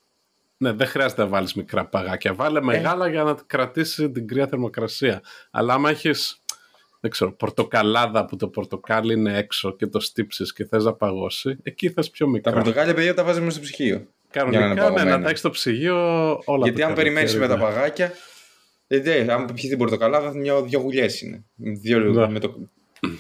ναι, 0.58 0.72
δεν 0.72 0.88
χρειάζεται 0.88 1.22
να 1.22 1.28
βάλεις 1.28 1.54
μικρά 1.54 1.86
παγάκια. 1.86 2.34
Βάλε 2.34 2.60
ε. 2.60 2.62
μεγάλα 2.62 3.10
για 3.10 3.24
να 3.24 3.38
κρατήσει 3.48 4.12
την 4.12 4.28
κρύα 4.28 4.48
θερμοκρασία. 4.48 5.22
Αλλά 5.52 5.74
άμα 5.74 5.90
έχεις 5.90 6.44
δεν 7.04 7.12
ξέρω, 7.12 7.32
πορτοκαλάδα 7.32 8.26
που 8.26 8.36
το 8.36 8.48
πορτοκάλι 8.48 9.14
είναι 9.14 9.38
έξω 9.38 9.76
και 9.76 9.88
το 9.88 10.00
στύψεις 10.00 10.54
και 10.54 10.66
θες 10.66 10.84
να 10.84 10.94
παγώσει, 10.94 11.58
εκεί 11.64 11.90
θες 11.90 12.10
πιο 12.10 12.28
μικρά. 12.28 12.52
Τα 12.52 12.58
πορτοκάλια, 12.58 12.94
παιδιά, 12.94 13.14
τα 13.14 13.24
βάζουμε 13.24 13.50
στο 13.50 13.62
ψυγείο. 13.62 14.08
Κανονικά, 14.34 14.90
να 14.90 15.04
ναι, 15.04 15.10
να 15.10 15.22
τα 15.22 15.30
έχει 15.30 15.38
στο 15.38 15.50
ψυγείο 15.50 15.98
όλα 16.46 16.64
Γιατί 16.64 16.84
αν 16.84 16.94
περιμένεις 16.94 17.38
με 17.38 17.48
τα 17.48 17.58
παγάκια, 17.58 18.12
ε, 18.88 19.32
αν 19.32 19.46
πιεις 19.46 19.70
την 19.70 19.78
πορτοκαλάδα, 19.78 20.36
μια, 20.36 20.62
δύο 20.62 20.80
γουλιές 20.80 21.22
είναι. 21.22 21.44
Δύο, 21.56 22.00
ναι. 22.00 22.28
με 22.28 22.40
το... 22.40 22.56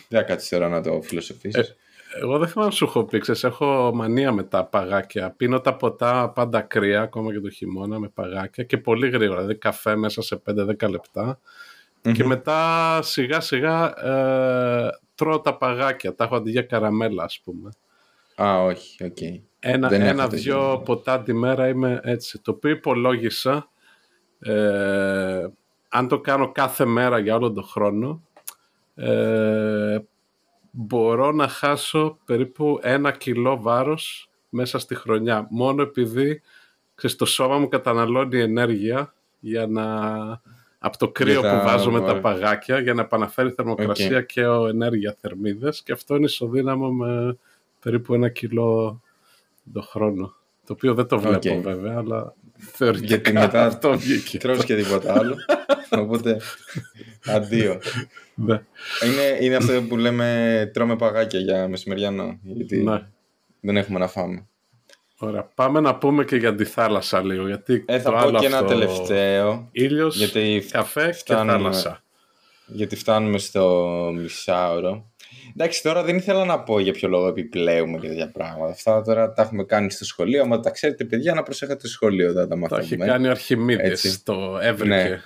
Δεν 0.07 0.25
κάτσεις 0.25 0.49
τώρα 0.49 0.69
να 0.69 0.81
το 0.81 1.01
φιλοσοφήσεις. 1.01 1.55
Ε, 1.55 1.75
εγώ 2.21 2.37
δεν 2.37 2.47
θυμάμαι 2.47 2.71
σου 2.71 2.85
έχω 2.85 3.03
πει, 3.03 3.19
ξέρεις, 3.19 3.43
έχω 3.43 3.91
μανία 3.93 4.31
με 4.31 4.43
τα 4.43 4.65
παγάκια. 4.65 5.33
Πίνω 5.37 5.61
τα 5.61 5.75
ποτά 5.75 6.29
πάντα 6.29 6.61
κρύα, 6.61 7.01
ακόμα 7.01 7.31
και 7.31 7.39
το 7.39 7.49
χειμώνα, 7.49 7.99
με 7.99 8.09
παγάκια 8.09 8.63
και 8.63 8.77
πολύ 8.77 9.09
γρήγορα. 9.09 9.39
Δηλαδή 9.39 9.57
καφέ 9.57 9.95
μέσα 9.95 10.21
σε 10.21 10.41
5-10 10.45 10.89
λεπτά. 10.89 11.39
Και 12.13 12.23
μετά 12.23 12.99
σιγά 13.01 13.39
σιγά 13.39 13.93
ε, 14.05 14.89
τρώω 15.15 15.39
τα 15.41 15.57
παγάκια. 15.57 16.15
Τα 16.15 16.23
έχω 16.23 16.35
αντί 16.35 16.51
για 16.51 16.61
καραμέλα, 16.61 17.23
ας 17.23 17.41
πούμε. 17.43 17.69
Α, 18.43 18.63
όχι, 18.63 19.03
ok. 19.03 19.15
Okay. 19.19 19.41
Ένα, 19.59 19.93
ένα-δυο 19.93 20.81
ποτά 20.85 21.21
τη 21.21 21.33
μέρα 21.33 21.67
είμαι 21.67 21.99
έτσι. 22.03 22.41
Το 22.41 22.51
οποίο 22.51 22.69
υπολόγισα 22.69 23.69
ε, 24.39 25.47
αν 25.89 26.07
το 26.07 26.19
κάνω 26.19 26.51
κάθε 26.51 26.85
μέρα 26.85 27.19
για 27.19 27.35
όλο 27.35 27.53
τον 27.53 27.63
χρόνο, 27.63 28.23
ε, 28.95 29.99
μπορώ 30.71 31.31
να 31.31 31.47
χάσω 31.47 32.17
περίπου 32.25 32.79
ένα 32.81 33.11
κιλό 33.11 33.61
βάρος 33.61 34.29
μέσα 34.49 34.79
στη 34.79 34.95
χρονιά. 34.95 35.47
Μόνο 35.49 35.81
επειδή 35.81 36.41
ξέρεις, 36.95 37.15
το 37.15 37.25
σώμα 37.25 37.57
μου 37.57 37.67
καταναλώνει 37.67 38.39
ενέργεια 38.39 39.13
για 39.39 39.67
να... 39.67 39.85
Από 40.85 40.97
το 40.97 41.09
κρύο 41.09 41.41
που 41.41 41.61
βάζω 41.63 41.91
με 41.91 42.01
τα 42.01 42.19
παγάκια 42.19 42.79
για 42.79 42.93
να 42.93 43.01
επαναφέρει 43.01 43.49
θερμοκρασία 43.49 44.21
και 44.21 44.45
ο 44.45 44.67
ενέργεια 44.67 45.15
θερμίδες 45.19 45.83
και 45.83 45.91
αυτό 45.91 46.15
είναι 46.15 46.25
ισοδύναμο 46.25 46.91
με 46.91 47.37
περίπου 47.83 48.13
ένα 48.13 48.29
κιλό 48.29 49.01
το 49.73 49.81
χρόνο. 49.81 50.35
Το 50.65 50.73
οποίο 50.73 50.93
δεν 50.93 51.07
το 51.07 51.19
βλέπω 51.19 51.61
βέβαια, 51.61 51.97
αλλά 51.97 52.33
θεωρητικά 52.55 53.07
Γιατί 53.07 53.33
μετά 53.33 53.65
αυτό 53.71 53.97
βγήκε. 53.97 54.37
Τρως 54.37 54.65
και 54.65 54.75
τίποτα 54.75 55.13
άλλο. 55.19 55.35
Οπότε, 55.91 56.41
αντίο. 57.25 57.79
Ναι. 58.35 58.61
είναι, 59.05 59.37
είναι 59.39 59.55
αυτό 59.55 59.81
που 59.81 59.97
λέμε 59.97 60.69
τρώμε 60.73 60.95
παγάκια 60.95 61.39
για 61.39 61.67
μεσημεριανό. 61.67 62.39
Γιατί 62.43 62.83
ναι. 62.83 63.07
δεν 63.59 63.77
έχουμε 63.77 63.99
να 63.99 64.07
φάμε. 64.07 64.47
Ωραία. 65.17 65.43
Πάμε 65.55 65.79
να 65.79 65.95
πούμε 65.95 66.25
και 66.25 66.35
για 66.35 66.55
τη 66.55 66.63
θάλασσα 66.63 67.23
λίγο. 67.23 67.47
Γιατί 67.47 67.83
ε, 67.87 67.99
θα 67.99 68.11
πω 68.11 68.37
και 68.39 68.45
ένα 68.45 68.63
τελευταίο. 68.63 69.69
Ήλιος, 69.71 70.17
γιατί 70.17 70.65
καφέ 70.71 71.15
και 71.25 71.33
θάλασσα. 71.33 72.03
Γιατί 72.65 72.95
φτάνουμε 72.95 73.37
στο 73.37 74.11
μισάωρο. 74.15 75.11
Εντάξει, 75.51 75.81
τώρα 75.81 76.03
δεν 76.03 76.15
ήθελα 76.15 76.45
να 76.45 76.63
πω 76.63 76.79
για 76.79 76.93
ποιο 76.93 77.07
λόγο 77.07 77.27
επιπλέουμε 77.27 77.97
και 77.97 78.07
τέτοια 78.07 78.31
πράγματα. 78.31 78.71
Αυτά 78.71 79.01
τώρα 79.01 79.33
τα 79.33 79.41
έχουμε 79.41 79.63
κάνει 79.63 79.91
στο 79.91 80.05
σχολείο. 80.05 80.43
Αν 80.51 80.61
τα 80.61 80.69
ξέρετε, 80.69 81.05
παιδιά, 81.05 81.33
να 81.33 81.43
προσέχετε 81.43 81.79
στο 81.79 81.87
σχολείο. 81.87 82.33
Δεν 82.33 82.47
τα 82.47 82.55
μαθαίνουμε. 82.55 82.87
Το 82.87 83.03
έχει 83.03 83.11
κάνει 83.11 83.27
ο 83.27 83.31
Αρχιμίδης. 83.31 84.23
Το 84.23 84.59
έβρικε. 84.61 84.95
Ναι. 84.95 85.21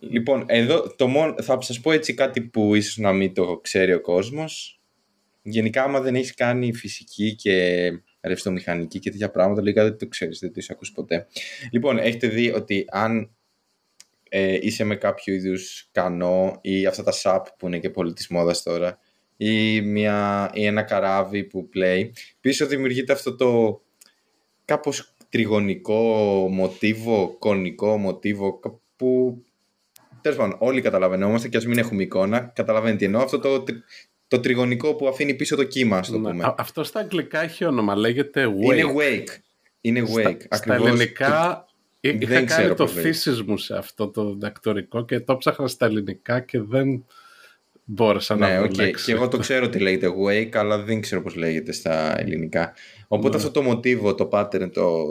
Λοιπόν, 0.00 0.44
εδώ 0.46 0.94
το 0.96 1.06
μόνο, 1.06 1.34
θα 1.42 1.60
σας 1.60 1.80
πω 1.80 1.92
έτσι 1.92 2.14
κάτι 2.14 2.40
που 2.40 2.74
ίσως 2.74 2.96
να 2.96 3.12
μην 3.12 3.34
το 3.34 3.58
ξέρει 3.62 3.92
ο 3.92 4.00
κόσμος. 4.00 4.80
Γενικά, 5.42 5.82
άμα 5.82 6.00
δεν 6.00 6.14
έχεις 6.14 6.34
κάνει 6.34 6.74
φυσική 6.74 7.34
και 7.34 7.88
ρευστομηχανική 8.20 8.98
και 8.98 9.10
τέτοια 9.10 9.30
πράγματα, 9.30 9.62
λίγα 9.62 9.82
δεν 9.82 9.98
το 9.98 10.06
ξέρεις, 10.06 10.38
δεν 10.38 10.48
το 10.48 10.54
έχεις 10.58 10.70
ακούσει 10.70 10.92
ποτέ. 10.92 11.26
Λοιπόν, 11.70 11.98
έχετε 11.98 12.26
δει 12.26 12.52
ότι 12.52 12.84
αν 12.90 13.30
ε, 14.28 14.58
είσαι 14.60 14.84
με 14.84 14.96
κάποιο 14.96 15.34
είδους 15.34 15.88
κανό 15.92 16.58
ή 16.60 16.86
αυτά 16.86 17.02
τα 17.02 17.12
SAP 17.22 17.42
που 17.58 17.66
είναι 17.66 17.78
και 17.78 17.90
πολύ 17.90 18.12
της 18.12 18.28
μόδας 18.28 18.62
τώρα, 18.62 18.98
ή, 19.44 19.80
μια, 19.80 20.50
ή 20.54 20.66
ένα 20.66 20.82
καράβι 20.82 21.44
που 21.44 21.68
πλέει, 21.68 22.12
πίσω 22.40 22.66
δημιουργείται 22.66 23.12
αυτό 23.12 23.36
το 23.36 23.80
κάπως 24.64 25.14
τριγωνικό 25.28 25.98
μοτίβο, 26.50 27.36
κονικό 27.38 27.96
μοτίβο 27.96 28.60
που 28.96 29.42
τέλος 30.20 30.38
πάντων 30.38 30.56
όλοι 30.58 30.80
καταλαβαίνόμαστε 30.80 31.48
και 31.48 31.56
ας 31.56 31.66
μην 31.66 31.78
έχουμε 31.78 32.02
εικόνα, 32.02 32.40
καταλαβαίνετε 32.40 32.98
τι 32.98 33.04
εννοώ, 33.04 33.22
αυτό 33.22 33.38
το, 33.38 33.64
το 34.28 34.40
τριγωνικό 34.40 34.94
που 34.94 35.08
αφήνει 35.08 35.34
πίσω 35.34 35.56
το 35.56 35.64
κύμα, 35.64 35.96
ας 35.96 36.10
το 36.10 36.18
ναι, 36.18 36.30
πούμε. 36.30 36.54
αυτό 36.56 36.84
στα 36.84 37.00
αγγλικά 37.00 37.42
έχει 37.42 37.64
όνομα, 37.64 37.96
λέγεται 37.96 38.46
wake. 38.46 38.76
Είναι 38.76 38.94
wake. 38.96 39.38
Είναι 39.80 40.02
wake. 40.16 40.40
Στα, 40.40 40.56
στα 40.56 40.74
ελληνικά 40.74 41.66
είχα 42.00 42.26
δεν 42.26 42.46
κάνει 42.46 42.74
το 42.74 42.86
θύσεις 42.86 43.42
μου 43.42 43.56
σε 43.56 43.76
αυτό 43.76 44.08
το 44.08 44.32
διδακτορικό 44.32 45.04
και 45.04 45.20
το 45.20 45.36
ψάχνα 45.36 45.68
στα 45.68 45.86
ελληνικά 45.86 46.40
και 46.40 46.60
δεν 46.60 47.04
μπόρεσα 47.84 48.36
ναι, 48.36 48.46
να 48.46 48.64
okay. 48.64 48.92
Και 49.04 49.12
εγώ 49.12 49.28
το 49.28 49.38
ξέρω 49.38 49.64
ότι 49.64 49.78
λέγεται 49.78 50.08
wake, 50.26 50.56
αλλά 50.56 50.82
δεν 50.82 51.00
ξέρω 51.00 51.22
πώς 51.22 51.34
λέγεται 51.34 51.72
στα 51.72 52.20
ελληνικά. 52.20 52.74
Οπότε 53.08 53.36
ναι. 53.36 53.36
αυτό 53.36 53.50
το 53.50 53.62
μοτίβο, 53.62 54.14
το 54.14 54.28
pattern, 54.32 54.70
το 54.72 55.04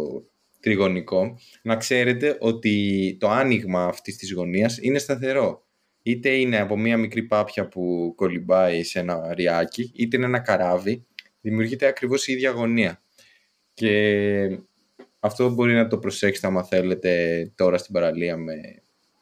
τριγωνικό, 0.59 1.39
να 1.61 1.75
ξέρετε 1.75 2.37
ότι 2.39 3.17
το 3.19 3.29
άνοιγμα 3.29 3.83
αυτής 3.83 4.17
της 4.17 4.33
γωνίας 4.33 4.77
είναι 4.81 4.99
σταθερό. 4.99 5.65
Είτε 6.03 6.29
είναι 6.29 6.59
από 6.59 6.77
μία 6.77 6.97
μικρή 6.97 7.23
πάπια 7.23 7.67
που 7.67 8.13
κολυμπάει 8.15 8.83
σε 8.83 8.99
ένα 8.99 9.33
ριάκι, 9.33 9.91
είτε 9.95 10.17
είναι 10.17 10.25
ένα 10.25 10.39
καράβι, 10.39 11.05
δημιουργείται 11.41 11.85
ακριβώς 11.85 12.27
η 12.27 12.31
ίδια 12.33 12.49
γωνία. 12.49 13.01
Και 13.73 14.59
αυτό 15.19 15.49
μπορεί 15.49 15.73
να 15.73 15.87
το 15.87 15.97
προσέξετε 15.97 16.47
άμα 16.47 16.63
θέλετε 16.63 17.51
τώρα 17.55 17.77
στην 17.77 17.93
παραλία 17.93 18.37
με 18.37 18.53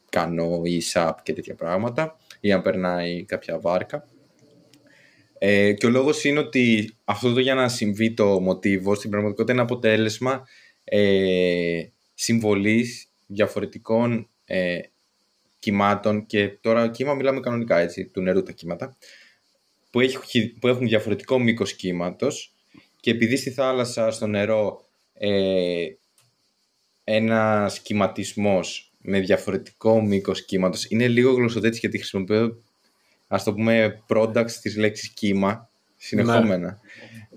κανό 0.10 0.62
ή 0.64 0.80
σαπ 0.80 1.22
και 1.24 1.34
τέτοια 1.34 1.56
πράγματα 1.56 2.18
ή 2.40 2.52
αν 2.52 2.62
περνάει 2.62 3.26
κάποια 3.26 3.60
βάρκα. 3.60 4.08
Ε, 5.38 5.74
και 5.74 5.86
ο 5.86 5.90
λόγος 5.90 6.24
είναι 6.24 6.40
ότι 6.40 6.96
αυτό 7.04 7.34
το 7.34 7.40
για 7.40 7.54
να 7.54 7.68
συμβεί 7.68 8.14
το 8.14 8.40
μοτίβο 8.40 8.96
στην 8.96 9.10
πραγματικότητα 9.10 9.54
είναι 9.54 9.62
αποτέλεσμα 9.62 10.48
ε, 10.84 11.84
συμβολής 12.14 13.10
διαφορετικών 13.28 14.30
ε, 14.46 14.80
κυμάτων 15.60 16.26
και 16.26 16.48
τώρα 16.48 16.90
κύμα 16.90 17.14
μιλάμε 17.14 17.40
κανονικά 17.40 17.78
έτσι, 17.78 18.06
του 18.06 18.22
νερού 18.22 18.44
τα 18.44 18.52
κύματα 18.52 18.98
που, 19.90 20.00
έχει, 20.00 20.48
που 20.48 20.68
έχουν 20.68 20.88
διαφορετικό 20.88 21.40
μήκος 21.40 21.74
κύματος 21.74 22.54
και 23.00 23.12
επειδή 23.12 23.36
στη 23.38 23.52
θάλασσα, 23.52 24.12
στο 24.12 24.28
νερό 24.28 24.86
ε, 25.14 25.86
ένας 27.04 27.82
κυματισμός 27.82 28.89
με 29.02 29.20
διαφορετικό 29.20 30.02
μήκος 30.02 30.46
κύματος. 30.46 30.86
Είναι 30.90 31.08
λίγο 31.08 31.32
γλωσσοδέτη 31.32 31.78
γιατί 31.78 31.98
χρησιμοποιώ, 31.98 32.62
ας 33.28 33.44
το 33.44 33.54
πούμε, 33.54 34.04
products 34.08 34.52
της 34.52 34.78
λέξης 34.78 35.10
κύμα 35.10 35.70
συνεχόμενα. 35.96 36.58
Ναι. 36.58 36.78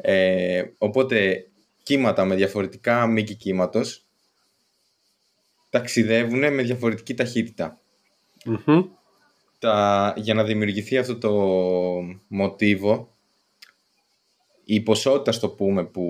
Ε, 0.03 0.73
οπότε 0.79 1.47
κύματα 1.83 2.25
με 2.25 2.35
διαφορετικά 2.35 3.07
μήκη 3.07 3.35
κύματος 3.35 4.07
ταξιδεύουν 5.71 6.55
με 6.55 6.63
διαφορετική 6.63 7.15
Τα, 9.59 10.15
για 10.17 10.35
να 10.35 10.45
δημιουργηθεί 10.45 10.99
αυτό 10.99 11.19
το 11.19 11.33
μοτίβο, 12.29 13.17
η 14.65 14.81
ποσότητα, 14.81 15.33
στο 15.33 15.49
πούμε, 15.49 15.85
που, 15.85 16.05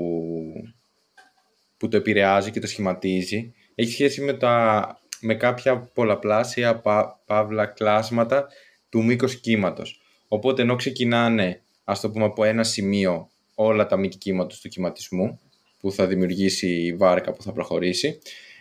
που 1.76 1.88
το 1.88 1.96
επηρεάζει 1.96 2.50
και 2.50 2.60
το 2.60 2.66
σχηματίζει, 2.66 3.54
έχει 3.74 3.90
σχέση 3.90 4.20
με, 4.20 4.32
τα, 4.32 5.01
με 5.22 5.34
κάποια 5.34 5.90
πολλαπλάσια 5.94 6.80
πα, 6.80 7.20
παύλα 7.26 7.66
κλάσματα 7.66 8.46
του 8.88 9.04
μήκος 9.04 9.40
κύματος. 9.40 10.00
Οπότε 10.28 10.62
ενώ 10.62 10.76
ξεκινάνε, 10.76 11.62
ας 11.84 12.00
το 12.00 12.10
πούμε, 12.10 12.24
από 12.24 12.44
ένα 12.44 12.64
σημείο 12.64 13.30
όλα 13.54 13.86
τα 13.86 13.96
μήκη 13.96 14.18
κύματος 14.18 14.60
του 14.60 14.68
κυματισμού, 14.68 15.40
που 15.80 15.92
θα 15.92 16.06
δημιουργήσει 16.06 16.68
η 16.68 16.94
βάρκα 16.94 17.32
που 17.32 17.42
θα 17.42 17.52
προχωρήσει, 17.52 18.18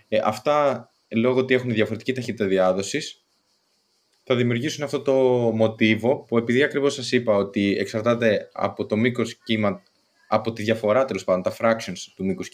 ε, 0.08 0.20
αυτά 0.24 0.90
λόγω 1.10 1.40
ότι 1.40 1.54
έχουν 1.54 1.74
διαφορετική 1.74 2.14
ταχύτητα 2.14 2.46
διάδοσης, 2.46 3.24
θα 4.24 4.36
δημιουργήσουν 4.36 4.84
αυτό 4.84 5.02
το 5.02 5.14
μοτίβο 5.54 6.26
που 6.28 6.38
επειδή 6.38 6.64
ακριβώς 6.64 6.94
σας 6.94 7.12
είπα 7.12 7.36
ότι 7.36 7.76
εξαρτάται 7.80 8.50
από 8.54 8.86
το 8.86 8.96
μήκος 8.96 9.38
κύμα, 9.44 9.82
από 10.28 10.54
τη 10.54 10.64
διαφορά 10.64 11.06
τέλος 11.06 11.24
πάντων, 11.24 11.42
τα 11.42 11.56
fractions 11.60 11.98
του 12.16 12.26
μήκους 12.26 12.50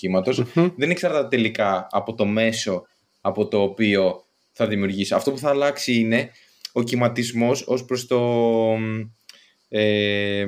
δεν 0.76 0.90
εξαρτάται 0.90 1.28
τελικά 1.28 1.88
από 1.92 2.14
το 2.14 2.26
μέσο 2.26 2.88
από 3.22 3.48
το 3.48 3.62
οποίο 3.62 4.26
θα 4.52 4.68
δημιουργήσει. 4.68 5.14
Αυτό 5.14 5.32
που 5.32 5.38
θα 5.38 5.50
αλλάξει 5.50 5.94
είναι 5.94 6.32
ο 6.72 6.84
κυματισμός 6.84 7.64
ως 7.68 7.86
προς 7.86 8.08
το... 8.08 8.20
Ε, 9.70 10.46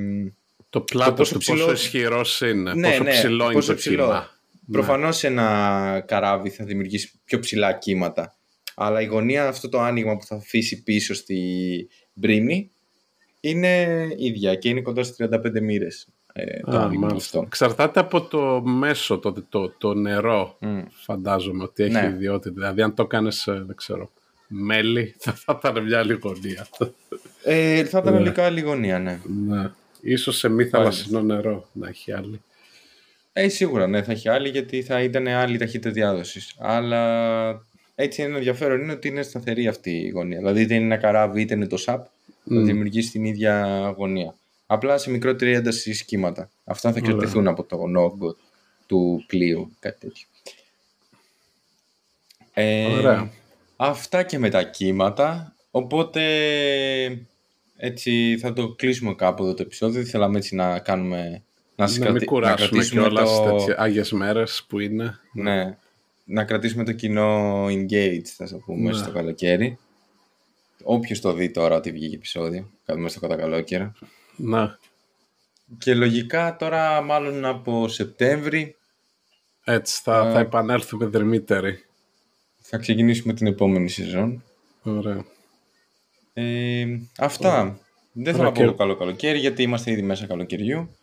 το 0.70 0.82
πλάτος 0.82 1.16
πόσο, 1.18 1.38
ψηλό... 1.38 1.58
πόσο 1.58 1.72
ισχυρός 1.72 2.42
είναι, 2.42 2.74
ναι, 2.74 2.90
πόσο 2.90 3.04
ναι, 3.04 3.10
ψηλό 3.10 3.52
είναι 3.52 3.62
το 3.62 3.76
ψηλό. 3.76 4.04
κύμα. 4.04 4.30
Προφανώς 4.72 5.24
ένα 5.24 6.04
καράβι 6.08 6.50
θα 6.50 6.66
δημιουργήσει 6.66 7.12
πιο 7.24 7.40
ψηλά 7.40 7.74
κύματα. 7.74 8.38
Αλλά 8.76 9.02
η 9.02 9.06
γωνία, 9.06 9.48
αυτό 9.48 9.70
το 9.70 9.80
άνοιγμα 9.80 10.18
που 10.18 10.26
θα 10.26 10.36
αφήσει 10.36 10.84
πίσω 10.84 11.14
στη 11.14 11.40
μπρίμη, 12.14 12.72
είναι 13.40 14.08
ίδια 14.18 14.56
και 14.56 14.70
είναι 14.70 14.82
κοντά 14.82 15.04
στις 15.04 15.28
35 15.32 15.62
μοίρες. 15.62 16.08
Ε, 16.46 16.60
το 16.72 16.78
Α, 16.78 16.90
αυτό. 17.16 17.44
Εξαρτάται 17.46 18.00
από 18.00 18.22
το 18.22 18.62
μέσο, 18.62 19.18
το, 19.18 19.34
το, 19.50 19.70
το 19.70 19.94
νερό, 19.94 20.58
mm. 20.62 20.84
φαντάζομαι 20.90 21.64
ότι 21.64 21.84
έχει 21.84 21.92
ναι. 21.94 22.12
ιδιότητα. 22.16 22.54
Δηλαδή, 22.54 22.82
αν 22.82 22.94
το 22.94 23.06
κάνεις, 23.06 23.48
ε, 23.48 23.64
δεν 23.66 23.76
ξέρω, 23.76 24.12
μέλι, 24.48 25.16
θα, 25.20 25.34
θα 25.34 25.60
ήταν 25.70 25.84
μια 25.84 26.00
άλλη 26.00 26.20
γωνία. 26.22 26.68
Ε, 27.44 27.84
θα 27.84 28.00
ήταν 28.00 28.22
λίγα 28.22 28.46
άλλη 28.46 28.62
γωνία, 28.62 29.00
ναι. 29.00 29.20
ναι. 29.46 29.72
Ίσως 30.02 30.38
σε 30.38 30.50
μη 30.50 30.66
θαλασσινό 30.66 31.22
νερό 31.22 31.68
να 31.74 31.88
έχει 31.88 32.12
άλλη. 32.12 32.42
Ε, 33.34 33.50
σίγουρα, 33.50 33.88
ναι, 33.88 34.04
θα 34.04 34.12
έχει 34.12 34.30
άλλη 34.30 34.50
γιατί 34.50 34.82
θα 34.82 35.02
ήταν 35.02 35.28
άλλη 35.28 35.58
ταχύτητα 35.58 35.92
διάδοσης. 35.92 36.56
Αλλά 36.58 37.62
έτσι 37.96 38.22
είναι 38.22 38.36
ενδιαφέρον 38.36 38.82
είναι 38.82 38.92
ότι 38.92 39.08
είναι 39.08 39.22
σταθερή 39.22 39.68
αυτή 39.68 39.92
η 39.92 40.10
γωνία. 40.10 40.38
Δηλαδή 40.38 40.62
είτε 40.62 40.74
είναι 40.74 40.84
ένα 40.84 40.98
καράβι 40.98 41.42
είτε 41.42 41.56
είναι 41.56 41.68
το 41.68 41.78
ΣΑΠ, 41.78 42.06
mm. 42.06 42.54
θα 42.54 42.62
δημιουργήσει 42.62 43.12
την 43.12 43.26
ίδια 43.26 43.66
γωνία. 43.98 44.36
Απλά 44.72 44.98
σε 44.98 45.10
μικρότερη 45.10 45.52
ένταση 45.52 45.94
σχήματα. 45.94 46.50
Αυτά 46.64 46.94
θα 46.94 47.00
κρατηθούν 47.00 47.48
από 47.48 47.64
το 47.64 47.86
νόγκο 47.86 48.36
του 48.86 49.24
πλοίου, 49.28 49.72
κάτι 49.80 50.00
τέτοιο. 50.00 50.28
Ε, 52.54 53.30
Αυτά 53.76 54.24
και 54.24 54.38
με 54.40 54.50
τα 54.50 54.64
κύματα. 54.64 55.56
Οπότε 55.72 56.22
έτσι 57.78 58.38
θα 58.42 58.54
το 58.54 58.74
κλείσουμε 58.74 59.16
κάπου 59.16 59.44
εδώ 59.44 59.54
το 59.54 59.62
επεισόδιο. 59.62 60.04
Θέλαμε 60.04 60.38
έτσι 60.38 60.56
να 60.56 60.80
κάνουμε... 60.80 61.44
Να, 61.76 61.90
να 61.90 62.06
κρατη... 62.06 62.26
κουράσουμε 62.26 62.84
κιόλας 62.84 63.30
το... 63.30 63.44
τέτοιες 63.44 63.78
άγιες 63.78 64.12
μέρες 64.12 64.66
που 64.68 64.80
είναι. 64.80 65.20
Ναι. 65.34 65.78
Να 66.26 66.44
κρατήσουμε 66.44 66.84
το 66.84 66.92
κοινό 66.92 67.66
engaged, 67.66 68.26
θα 68.26 68.48
το 68.48 68.58
πούμε, 68.58 68.90
ναι. 68.90 68.98
στο 68.98 69.12
καλοκαίρι. 69.12 69.78
Όποιος 70.84 71.22
το 71.22 71.34
δει 71.34 71.52
τώρα 71.52 71.76
ότι 71.76 71.92
βγήκε 71.92 72.16
επεισόδιο, 72.16 72.72
μέσα 72.86 73.18
στο 73.18 73.28
κατακαλόκαιρα. 73.28 73.94
Ναι. 74.40 74.76
Και 75.78 75.94
λογικά 75.94 76.56
τώρα 76.56 77.02
μάλλον 77.02 77.46
από 77.46 77.88
Σεπτέμβρη 77.88 78.76
έτσι 79.64 80.02
θα, 80.04 80.32
θα 80.32 80.40
επανέλθουμε 80.40 81.06
δερμύτεροι. 81.06 81.86
Θα 82.60 82.78
ξεκινήσουμε 82.78 83.34
την 83.34 83.48
επόμενη 83.48 83.90
σεζόν. 83.90 84.44
Ωραία. 84.84 85.26
Ε, 86.34 86.86
αυτά. 87.18 87.80
Δεν 88.12 88.34
θέλω 88.34 88.46
να 88.46 88.52
πω 88.52 88.74
καλό 88.74 88.96
καλοκαίρι 88.96 89.40
γιατί 89.40 89.64
είμαστε 89.64 89.92
ήδη 89.92 90.02
μέσα 90.02 90.26
καλοκαιριού. 90.26 90.96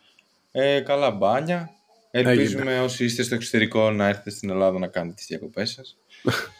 Ε, 0.51 0.79
καλά 0.79 1.11
μπάνια. 1.11 1.71
Ελπίζουμε 2.11 2.79
όσοι 2.79 3.05
είστε 3.05 3.23
στο 3.23 3.35
εξωτερικό 3.35 3.91
να 3.91 4.07
έρθετε 4.07 4.29
στην 4.29 4.49
Ελλάδα 4.49 4.79
να 4.79 4.87
κάνετε 4.87 5.13
τις 5.15 5.25
διακοπές 5.25 5.71
σας. 5.71 5.97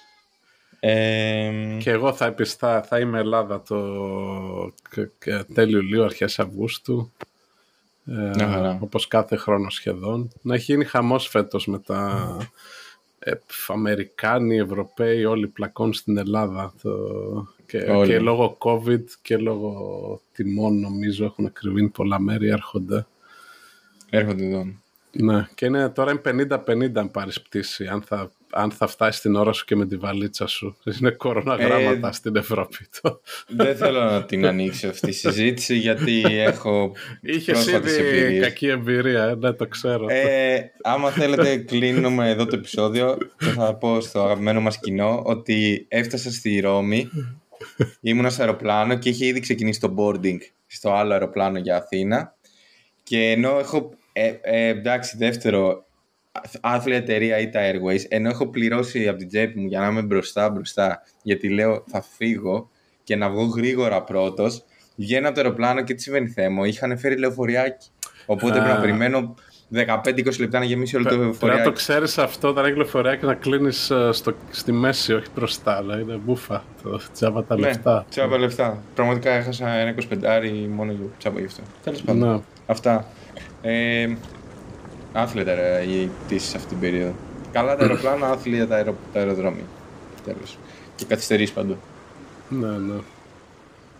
ε, 0.80 1.78
και 1.80 1.90
εγώ 1.90 2.14
θα 2.14 2.26
επιστά, 2.26 2.82
θα 2.82 3.00
είμαι 3.00 3.20
Ελλάδα 3.20 3.62
το 3.62 4.74
τέλειο 5.54 5.78
Ιουλίου, 5.78 6.04
αρχές 6.04 6.40
Αυγούστου. 6.40 7.12
Ε, 8.06 8.78
όπως 8.80 9.08
κάθε 9.08 9.36
χρόνο 9.36 9.70
σχεδόν. 9.70 10.32
Να 10.42 10.56
έχει 10.56 10.72
γίνει 10.72 10.86
χαμός 10.86 11.28
φέτος 11.28 11.68
με 11.68 11.80
τα 11.80 12.38
ε, 13.20 13.32
Αμερικάνοι, 13.68 14.58
Ευρωπαίοι, 14.58 15.26
όλοι 15.26 15.48
πλακών 15.48 15.94
στην 15.94 16.18
Ελλάδα. 16.18 16.74
Το... 16.82 16.92
Και, 17.66 17.80
και, 18.06 18.20
λόγω 18.20 18.58
COVID 18.60 19.04
και 19.22 19.38
λόγω 19.38 20.22
τιμών 20.34 20.80
νομίζω 20.80 21.26
έχουν 21.26 21.46
ακριβήνει 21.46 21.90
πολλά 21.90 22.20
μέρη, 22.20 22.48
έρχονται. 22.48 23.06
Έρχονται 24.10 24.46
εδώ. 24.46 24.66
Ναι, 25.20 25.48
και 25.56 25.66
είναι, 25.66 25.90
τώρα 25.90 26.12
είναι 26.12 26.48
50-50 26.68 26.92
αν 26.94 27.12
πάρεις 27.12 27.42
πτήση, 27.42 27.88
αν 27.88 28.02
θα, 28.02 28.32
αν 28.52 28.72
θα 28.72 28.88
φτάσεις 28.88 29.22
την 29.22 29.36
ώρα 29.36 29.52
σου 29.54 29.66
και 29.66 29.76
με 29.76 29.86
τη 29.86 29.98
βαλίτσα 29.98 30.48
σου. 30.48 30.78
Είναι 31.00 31.12
κοροναγράμματα 31.12 32.08
ε, 32.08 32.12
στην 32.12 32.36
Ευρώπη. 32.36 32.78
Δεν 33.48 33.76
θέλω 33.76 34.04
να 34.04 34.24
την 34.24 34.46
ανοίξω 34.46 34.88
αυτή 34.88 35.10
η 35.10 35.12
συζήτηση 35.12 35.76
γιατί 35.76 36.24
έχω 36.26 36.92
Είχες 37.22 37.68
ήδη 37.68 38.40
κακή 38.40 38.68
εμπειρία, 38.68 39.24
ε, 39.24 39.36
ναι 39.36 39.54
το 39.54 39.68
ξέρω. 39.68 40.06
Ε, 40.10 40.72
άμα 40.82 41.10
θέλετε 41.10 41.58
κλείνουμε 41.58 42.30
εδώ 42.30 42.46
το 42.46 42.56
επεισόδιο 42.56 43.18
και 43.38 43.46
θα 43.46 43.76
πω 43.76 44.02
στο 44.02 44.24
αγαπημένο 44.24 44.62
μας 44.62 44.80
κοινό 44.80 45.22
ότι 45.26 45.86
έφτασα 45.90 46.32
στη 46.32 46.60
Ρώμη 46.60 47.10
ήμουνα 48.02 48.30
σε 48.30 48.42
αεροπλάνο 48.42 48.98
και 48.98 49.10
είχε 49.10 49.26
ήδη 49.26 49.40
ξεκινήσει 49.40 49.80
το 49.80 49.96
boarding 49.98 50.38
στο 50.68 50.92
άλλο 50.92 51.14
αεροπλάνο 51.14 51.58
για 51.58 51.78
Αθήνα 51.78 52.36
και 53.04 53.32
ενώ 53.32 53.60
έχω 53.60 53.92
ε, 54.18 54.40
ε, 54.42 54.68
εντάξει, 54.68 55.18
δεύτερο, 55.18 55.86
άθλια 56.62 56.98
εταιρεία 56.98 57.38
ή 57.38 57.50
τα 57.50 57.60
Airways, 57.72 58.02
ενώ 58.08 58.30
έχω 58.30 58.48
πληρώσει 58.48 59.08
από 59.08 59.18
την 59.18 59.28
τσέπη 59.28 59.60
μου 59.60 59.68
για 59.68 59.80
να 59.80 59.88
είμαι 59.88 60.02
μπροστά 60.02 60.50
μπροστά, 60.50 61.02
γιατί 61.22 61.50
λέω 61.50 61.84
θα 61.88 62.02
φύγω 62.02 62.70
και 63.04 63.16
να 63.16 63.30
βγω 63.30 63.44
γρήγορα 63.44 64.04
πρώτος, 64.04 64.64
βγαίνω 64.96 65.28
από 65.28 65.36
το 65.36 65.42
αεροπλάνο 65.42 65.82
και 65.82 65.94
τι 65.94 66.02
συμβαίνει 66.02 66.28
θέμα, 66.28 66.68
είχαν 66.68 66.98
φέρει 66.98 67.18
λεωφοριάκι. 67.18 67.88
Οπότε 68.26 68.60
πρέπει 68.60 68.68
να 68.68 68.80
περιμένω 68.80 69.36
15-20 69.74 70.40
λεπτά 70.40 70.60
να 70.60 70.66
γεμίσει 70.66 70.96
όλο 70.96 71.06
το 71.06 71.16
λεωφοριάκι. 71.16 71.40
Πρέπει 71.40 71.58
να 71.58 71.64
το 71.64 71.72
ξέρεις 71.72 72.18
αυτό, 72.18 72.48
όταν 72.48 72.66
έχεις 72.66 72.78
λεωφοριάκι 72.78 73.26
να 73.26 73.34
κλείνεις 73.34 73.90
ε, 73.90 74.10
στη 74.50 74.72
μέση, 74.72 75.14
όχι 75.14 75.28
μπροστά. 75.36 75.76
Αλλά 75.76 76.00
είναι 76.00 76.20
μπούφα. 76.26 76.64
Το 76.84 77.02
τσάπα 77.14 77.44
τα 77.44 77.56
ναι, 77.56 77.62
λεφτά. 77.62 78.06
Τσάπα 78.10 78.38
λεφτά. 78.38 78.82
Πραγματικά 78.96 79.32
έχασα 79.32 79.70
ένα 79.70 79.96
25 80.10 80.68
μόνο 80.70 80.92
για 80.92 81.06
τσάπα 81.18 81.40
γι' 81.40 81.46
αυτό. 81.46 81.62
Τέλος 81.84 82.02
πάντων. 82.02 82.30
Ναι. 82.30 82.40
Αυτά. 82.66 83.06
Ε, 83.62 84.08
άθλητα 85.14 85.56
ρε, 85.56 85.84
οι 85.88 86.10
πτήσει 86.26 86.56
αυτή 86.56 86.68
την 86.68 86.80
περίοδο. 86.80 87.14
Καλά 87.52 87.76
τα 87.76 87.82
αεροπλάνα, 87.82 88.28
άθλια 88.28 88.68
τα, 88.68 88.76
αερο, 88.76 88.96
τα 89.14 89.20
αεροδρόμια. 89.20 89.64
Τέλος. 90.26 90.58
Και 90.96 91.06
καθυστερήσει 91.06 91.54
παντού. 91.54 91.78
Ναι, 92.50 92.68
ναι. 92.68 93.00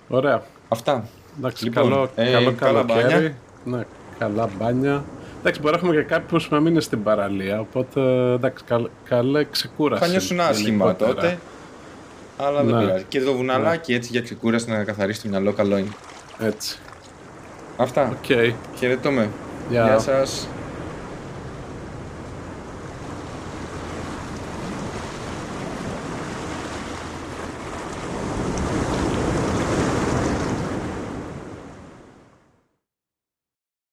Ωραία. 0.08 0.44
Αυτά. 0.68 1.08
Εντάξει, 1.38 1.64
λοιπόν, 1.64 1.84
καλό, 1.84 2.10
ε, 2.16 2.32
καλό 2.32 2.54
καλά 2.54 2.84
μπάνια. 2.84 3.34
Ναι, 3.64 3.86
καλά 4.20 4.50
μπάνια. 4.58 5.04
Εντάξει, 5.40 5.60
μπορεί 5.60 5.74
να 5.74 5.78
έχουμε 5.78 5.96
και 5.96 6.08
κάποιους 6.08 6.48
που 6.48 6.56
να 6.56 6.62
μην 6.62 6.72
είναι 6.72 6.82
στην 6.82 7.04
παραλία. 7.04 7.60
Οπότε 7.60 8.02
εντάξει, 8.34 8.64
καλ, 8.64 8.90
καλέ 9.04 9.44
ξεκούραση. 9.44 10.04
Θα 10.04 10.10
νιώσουν 10.10 10.40
άσχημα 10.40 10.96
τότε. 10.96 11.38
Αλλά 12.38 12.64
δεν 12.64 12.76
ναι. 12.76 12.86
πειράζει. 12.86 13.06
Και 13.08 13.22
το 13.22 13.34
βουναλάκι 13.34 13.92
ναι. 13.92 13.98
έτσι 13.98 14.10
για 14.12 14.22
ξεκούραση 14.22 14.70
να 14.70 14.84
καθαρίσει 14.84 15.22
το 15.22 15.30
μυαλό, 15.30 15.54
καλό 15.54 15.78
είναι. 15.78 15.92
Έτσι. 16.40 16.80
Αυτά. 17.78 18.12
Okay. 18.28 18.52
Χαιρετούμε. 18.76 19.30
Γεια 19.70 20.00
σας. 20.00 20.48